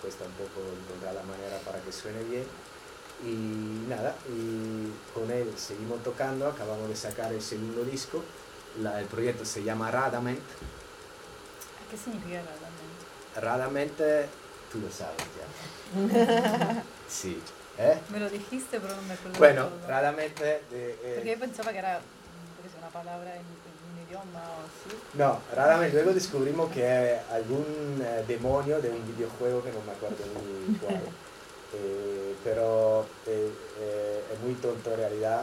cuesta 0.00 0.24
un 0.24 0.32
poco 0.32 0.60
encontrar 0.84 1.14
la 1.14 1.22
manera 1.24 1.58
para 1.64 1.80
que 1.80 1.90
suene 1.92 2.22
bien. 2.24 2.44
Y 3.24 3.88
nada, 3.88 4.14
y 4.28 4.90
con 5.14 5.30
él 5.30 5.52
seguimos 5.56 6.02
tocando, 6.02 6.48
acabamos 6.48 6.88
de 6.88 6.96
sacar 6.96 7.32
el 7.32 7.40
segundo 7.42 7.84
disco, 7.84 8.22
la- 8.80 9.00
el 9.00 9.06
proyecto 9.06 9.44
se 9.44 9.62
llama 9.62 9.90
Radament. 9.90 10.40
¿Qué 11.90 11.96
significa? 11.96 12.42
Radament, 13.40 14.00
eh, 14.00 14.26
tú 14.70 14.80
lo 14.80 14.90
sabes 14.90 15.16
ya. 15.38 16.82
Sí, 17.08 17.40
¿eh? 17.78 17.98
Me 18.10 18.18
lo 18.18 18.28
dijiste, 18.30 18.80
pero 18.80 18.96
no 18.96 19.02
me 19.02 19.14
acuerdo. 19.14 19.38
Bueno, 19.38 19.66
todo. 19.68 19.88
Radament, 19.88 20.40
eh, 20.40 20.62
de- 20.70 21.12
Porque 21.16 21.30
yo 21.32 21.38
pensaba 21.38 21.72
que 21.72 21.78
era 21.78 22.00
palabra 22.94 23.34
en, 23.34 23.42
en 23.42 23.76
un 23.90 24.06
idioma 24.06 24.40
o 24.40 24.62
así. 24.62 24.96
No, 25.14 25.40
Radament 25.52 25.92
luego 25.92 26.12
descubrimos 26.12 26.70
que 26.70 26.82
es 27.14 27.20
algún 27.30 28.00
eh, 28.00 28.24
demonio 28.28 28.80
de 28.80 28.90
un 28.90 29.04
videojuego 29.14 29.62
que 29.62 29.72
no 29.72 29.80
me 29.84 29.92
acuerdo 29.92 30.24
ni 30.68 30.76
cuál. 30.78 31.00
Eh, 31.76 32.36
pero 32.44 33.04
eh, 33.26 33.50
eh, 33.80 34.24
es 34.32 34.40
muy 34.44 34.54
tonto 34.54 34.92
en 34.92 34.96
realidad. 34.96 35.42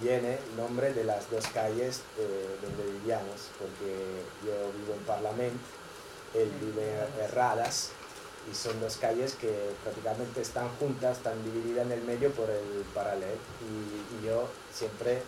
Viene 0.00 0.34
el 0.34 0.56
nombre 0.56 0.94
de 0.94 1.02
las 1.02 1.28
dos 1.32 1.48
calles 1.48 2.02
eh, 2.16 2.56
donde 2.62 2.92
vivíamos, 2.92 3.50
porque 3.58 4.22
yo 4.46 4.52
vivo 4.78 4.94
en 4.94 5.04
Parlament, 5.04 5.60
él 6.34 6.48
vive 6.60 6.92
en 7.24 7.32
Radas, 7.32 7.90
y 8.48 8.54
son 8.54 8.78
dos 8.80 8.98
calles 8.98 9.34
que 9.34 9.52
prácticamente 9.82 10.42
están 10.42 10.68
juntas, 10.78 11.16
están 11.16 11.42
divididas 11.42 11.86
en 11.86 11.92
el 11.92 12.02
medio 12.02 12.30
por 12.30 12.48
el 12.48 12.84
paralelo. 12.94 13.34
Y, 13.62 14.22
y 14.22 14.26
yo 14.26 14.48
siempre 14.72 15.22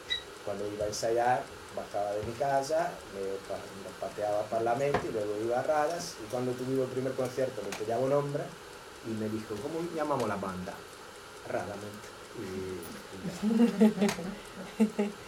cuando 0.44 0.66
iba 0.72 0.84
a 0.84 0.88
ensayar, 0.88 1.42
bajaba 1.76 2.12
de 2.12 2.22
mi 2.24 2.32
casa, 2.34 2.90
me, 3.14 3.20
pa- 3.48 3.56
me 3.56 3.90
pateaba 4.00 4.42
Parlamento 4.44 5.00
y 5.08 5.12
luego 5.12 5.36
iba 5.44 5.58
a 5.60 5.62
Radas 5.62 6.14
y 6.24 6.30
cuando 6.30 6.52
tuve 6.52 6.82
el 6.82 6.88
primer 6.88 7.12
concierto 7.14 7.62
me 7.62 7.76
pillaba 7.76 8.02
un 8.02 8.12
hombre 8.12 8.42
y 9.06 9.10
me 9.10 9.28
dijo, 9.28 9.54
¿cómo 9.62 9.80
llamamos 9.94 10.28
la 10.28 10.36
banda? 10.36 10.74
Radamente. 11.48 12.08
Y, 12.38 12.80
y 13.14 13.18
ya. 13.24 13.34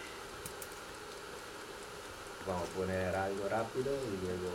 Vamos 2.47 2.63
a 2.69 2.73
poner 2.79 3.15
algo 3.15 3.49
rápido 3.49 3.91
y 3.93 4.25
luego 4.25 4.51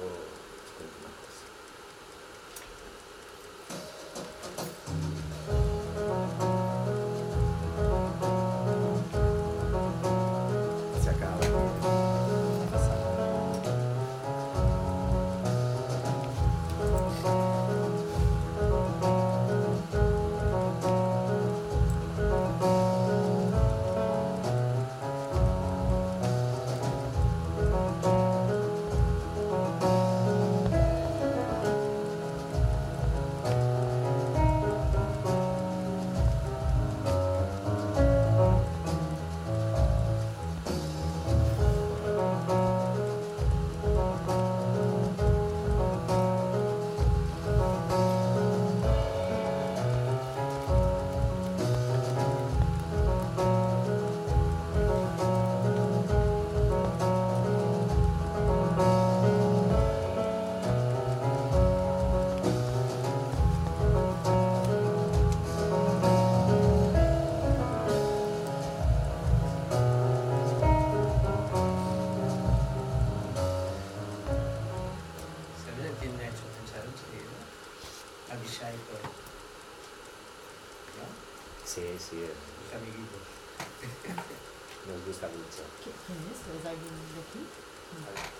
Sí, 82.12 82.20
sí, 82.20 82.29
Los 82.29 82.70
amiguitos. 82.77 83.22
nos 84.92 85.01
gusta 85.09 85.27
mucho. 85.33 85.64
¿Qui- 85.81 85.96
¿Quién 86.05 86.20
es? 86.29 86.40
¿Es 86.44 86.61
alguien 86.68 86.92
de 86.92 87.18
aquí? 87.25 87.40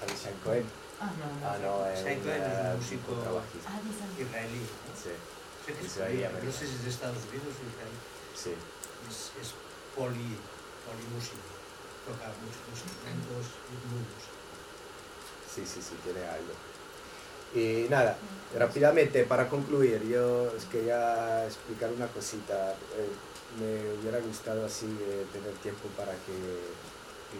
Avishai 0.04 0.37
Cohen. 0.44 0.66
Ah, 1.00 1.08
no, 1.16 1.24
no. 1.24 1.40
Ah, 1.40 1.56
no, 1.56 1.72
es 1.88 2.04
Avishai 2.04 2.16
un, 2.16 2.22
Cohen 2.22 2.42
es 2.44 2.52
un 2.52 2.76
músico 2.76 3.11
trabajista. 3.24 3.66
Ah, 3.72 3.80
Israelí. 3.80 4.61
¿no? 4.68 4.92
Sí, 4.92 5.12
no 5.72 6.52
sé 6.52 6.66
si 6.68 6.74
es 6.76 6.85
de 6.85 6.90
Estados 6.90 7.22
Unidos 7.32 7.54
o 7.56 7.62
Israel. 7.64 7.96
sí. 8.37 8.52
Es, 9.08 9.32
es 9.40 9.48
poli, 9.96 10.37
polimúsico. 10.85 11.48
Toca 12.06 12.28
muchos 12.44 12.61
instrumentos 12.76 13.44
y 13.72 13.74
muy 13.88 14.02
músico. 14.04 14.37
Sí, 15.48 15.62
sí, 15.66 15.80
sí, 15.82 15.96
tiene 16.04 16.22
algo. 16.28 16.52
Y 17.54 17.88
nada, 17.90 18.16
rápidamente 18.58 19.24
para 19.24 19.48
concluir, 19.48 20.02
yo 20.08 20.52
os 20.56 20.64
quería 20.66 21.44
explicar 21.46 21.90
una 21.90 22.06
cosita. 22.08 22.72
Eh, 22.96 23.11
me 23.58 24.00
hubiera 24.00 24.18
gustado 24.20 24.64
así 24.64 24.86
eh, 24.86 25.26
tener 25.32 25.52
tiempo 25.62 25.88
para 25.96 26.12
que 26.12 26.32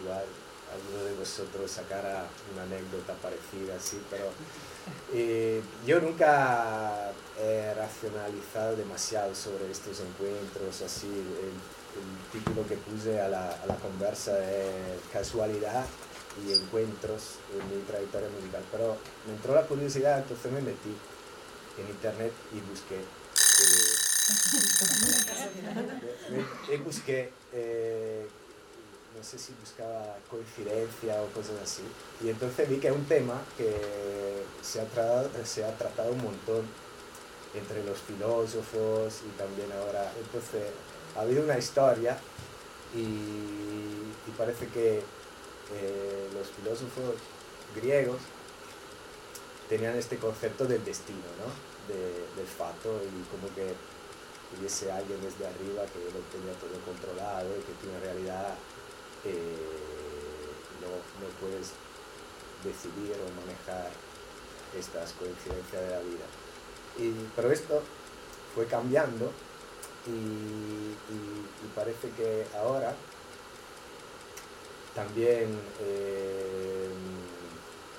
igual 0.01 0.25
alguno 0.72 1.05
de 1.05 1.14
vosotros 1.14 1.70
sacara 1.70 2.25
una 2.53 2.62
anécdota 2.62 3.14
parecida 3.14 3.77
así, 3.77 4.01
pero 4.11 4.31
eh, 5.12 5.62
yo 5.87 6.01
nunca 6.01 7.12
he 7.38 7.75
racionalizado 7.75 8.77
demasiado 8.77 9.35
sobre 9.35 9.70
estos 9.70 10.01
encuentros, 10.01 10.83
así. 10.83 11.07
El, 11.09 11.53
título 12.33 12.66
que 12.66 12.77
puse 12.77 13.20
a 13.20 13.29
la, 13.29 13.51
a 13.51 13.66
la 13.66 13.77
conversa 13.77 14.33
es 14.51 14.98
casualidad 15.12 15.85
y 16.40 16.55
encuentros 16.55 17.35
en 17.53 17.68
mi 17.68 17.85
trayectoria 17.85 18.31
musical, 18.31 18.64
pero 18.72 18.96
me 19.27 19.35
entró 19.35 19.55
la 19.55 19.66
curiosidad, 19.66 20.20
entonces 20.20 20.51
me 20.51 20.62
metí 20.62 20.96
en 21.77 21.88
internet 21.90 22.33
y 22.51 22.61
busqué. 22.70 23.22
Busqué, 26.79 27.33
eh, 27.53 28.27
no 29.17 29.25
sé 29.25 29.39
si 29.39 29.53
buscaba 29.61 30.17
coincidencia 30.31 31.21
o 31.23 31.27
cosas 31.29 31.57
así, 31.63 31.83
y 32.23 32.31
entonces 32.31 32.69
vi 32.69 32.79
que 32.79 32.89
es 32.89 32.95
un 32.95 33.05
tema 33.07 33.43
que 33.57 34.45
se 34.63 34.81
ha, 34.81 34.87
se 35.45 35.65
ha 35.65 35.77
tratado 35.77 36.13
un 36.13 36.23
montón 36.23 36.67
entre 37.55 37.85
los 37.85 37.99
filósofos 37.99 39.21
y 39.27 39.37
también 39.37 39.71
ahora. 39.73 40.13
Entonces, 40.19 40.71
ha 41.17 41.21
habido 41.21 41.45
una 41.45 41.59
historia 41.59 42.17
y, 42.95 44.33
parece 44.39 44.67
que 44.69 44.99
eh, 44.99 46.29
los 46.33 46.49
filósofos 46.49 47.17
griegos 47.77 48.19
tenían 49.69 49.97
este 49.97 50.17
concepto 50.17 50.65
del 50.67 50.83
destino, 50.85 51.29
¿no? 51.39 51.53
De- 51.93 52.27
del 52.37 52.47
fato 52.47 53.01
y 53.05 53.23
como 53.31 53.55
que 53.55 53.75
hubiese 54.59 54.91
alguien 54.93 55.21
desde 55.23 55.47
arriba 55.47 55.85
que 55.87 55.99
lo 56.12 56.21
tenía 56.31 56.53
todo 56.61 56.79
controlado 56.85 57.49
y 57.57 57.61
que 57.61 57.73
tú 57.81 57.88
en 57.88 58.01
realidad 58.03 58.55
eh, 59.25 59.57
no, 60.81 60.88
no 61.21 61.33
puedes 61.41 61.73
decidir 62.65 63.17
o 63.19 63.41
manejar 63.41 63.91
estas 64.79 65.12
coincidencias 65.12 65.83
de 65.83 65.91
la 65.91 66.01
vida. 66.01 66.27
Y, 66.99 67.12
pero 67.35 67.51
esto 67.51 67.83
fue 68.55 68.67
cambiando 68.67 69.33
y, 70.07 70.95
parece 71.75 72.11
que 72.11 72.45
ahora 72.55 72.95
también 74.95 75.59
eh, 75.81 76.91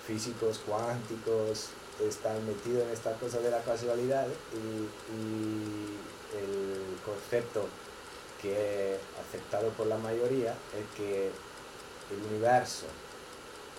físicos 0.05 0.61
cuánticos 0.67 1.69
están 1.99 2.45
metidos 2.45 2.83
en 2.83 2.89
esta 2.89 3.13
cosa 3.13 3.39
de 3.39 3.49
la 3.49 3.63
casualidad 3.63 4.27
y 4.53 5.97
el 6.37 6.97
concepto 7.05 7.67
que 8.41 8.95
es 8.95 8.99
aceptado 9.19 9.69
por 9.69 9.87
la 9.87 9.97
mayoría 9.97 10.55
es 10.73 10.85
que 10.97 11.31
el 12.11 12.21
universo 12.29 12.85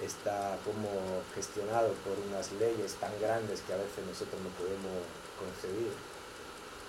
está 0.03 0.57
como 0.65 1.23
gestionado 1.35 1.93
por 2.05 2.19
unas 2.29 2.51
leyes 2.53 2.95
tan 2.95 3.13
grandes 3.21 3.61
que 3.61 3.75
a 3.75 3.77
veces 3.77 4.05
nosotros 4.07 4.41
no 4.43 4.51
podemos 4.51 5.05
concebir 5.39 5.93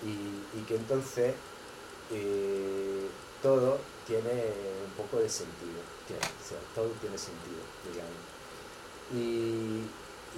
y, 0.02 0.58
y 0.58 0.62
que 0.64 0.76
entonces 0.76 1.34
eh, 2.10 3.06
todo 3.42 3.78
tiene 4.06 4.30
un 4.84 4.92
poco 4.96 5.18
de 5.18 5.28
sentido, 5.28 5.80
o 6.06 6.48
sea, 6.48 6.58
todo 6.74 6.88
tiene 7.00 7.18
sentido, 7.18 7.60
digamos. 7.90 8.22
Y, 9.12 9.86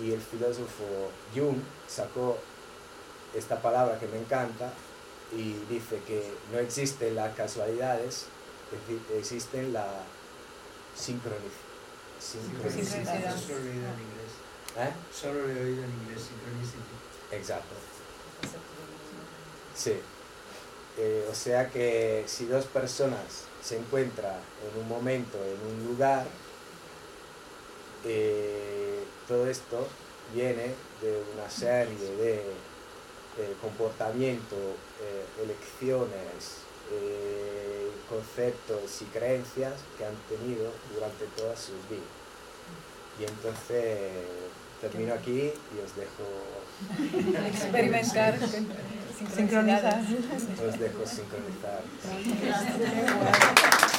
y 0.03 0.13
el 0.13 0.21
filósofo 0.21 1.11
Jung 1.35 1.59
sacó 1.87 2.39
esta 3.35 3.61
palabra 3.61 3.99
que 3.99 4.07
me 4.07 4.19
encanta 4.19 4.73
y 5.33 5.55
dice 5.69 6.01
que 6.07 6.33
no 6.53 6.59
existen 6.59 7.15
las 7.15 7.35
casualidades, 7.35 8.27
existen 9.17 9.73
la 9.73 9.87
sincronicidad. 10.97 11.69
Sincronicidad. 12.21 13.37
Solo 13.37 13.59
lo 13.61 13.67
he 13.67 13.71
oído 13.71 13.87
en 13.87 14.01
inglés. 14.01 14.33
¿Eh? 14.77 14.93
Solo 15.13 15.41
lo 15.41 15.49
he 15.49 15.65
oído 15.65 15.85
en 15.85 15.91
inglés. 15.91 16.29
Exacto. 17.33 17.75
Sí. 19.75 19.95
Eh, 20.99 21.29
o 21.31 21.35
sea 21.35 21.71
que 21.71 22.25
si 22.27 22.47
dos 22.47 22.65
personas 22.65 23.45
se 23.63 23.79
encuentran 23.79 24.35
en 24.35 24.81
un 24.81 24.89
momento, 24.89 25.39
en 25.39 25.73
un 25.73 25.87
lugar, 25.87 26.27
eh, 28.05 29.05
todo 29.29 29.47
esto 29.47 29.87
viene 30.35 30.75
de 31.01 31.23
una 31.35 31.49
serie 31.49 32.17
de 32.17 32.35
eh, 33.39 33.55
comportamientos, 33.61 34.75
eh, 35.01 35.25
elecciones, 35.43 36.63
eh, 36.93 37.91
conceptos 38.09 39.03
y 39.03 39.05
creencias 39.07 39.75
que 39.97 40.05
han 40.05 40.17
tenido 40.29 40.73
durante 40.95 41.27
todas 41.37 41.59
sus 41.59 41.77
vidas. 41.89 42.05
Y 43.21 43.25
entonces 43.25 44.11
termino 44.81 45.15
aquí 45.15 45.53
y 45.53 45.79
os 45.85 45.95
dejo, 45.97 46.25
Experimentar 47.49 48.39
Sincronizar. 49.35 50.01
os 50.01 50.79
dejo 50.79 51.05
sincronizar. 51.07 51.83
Gracias. 52.43 53.93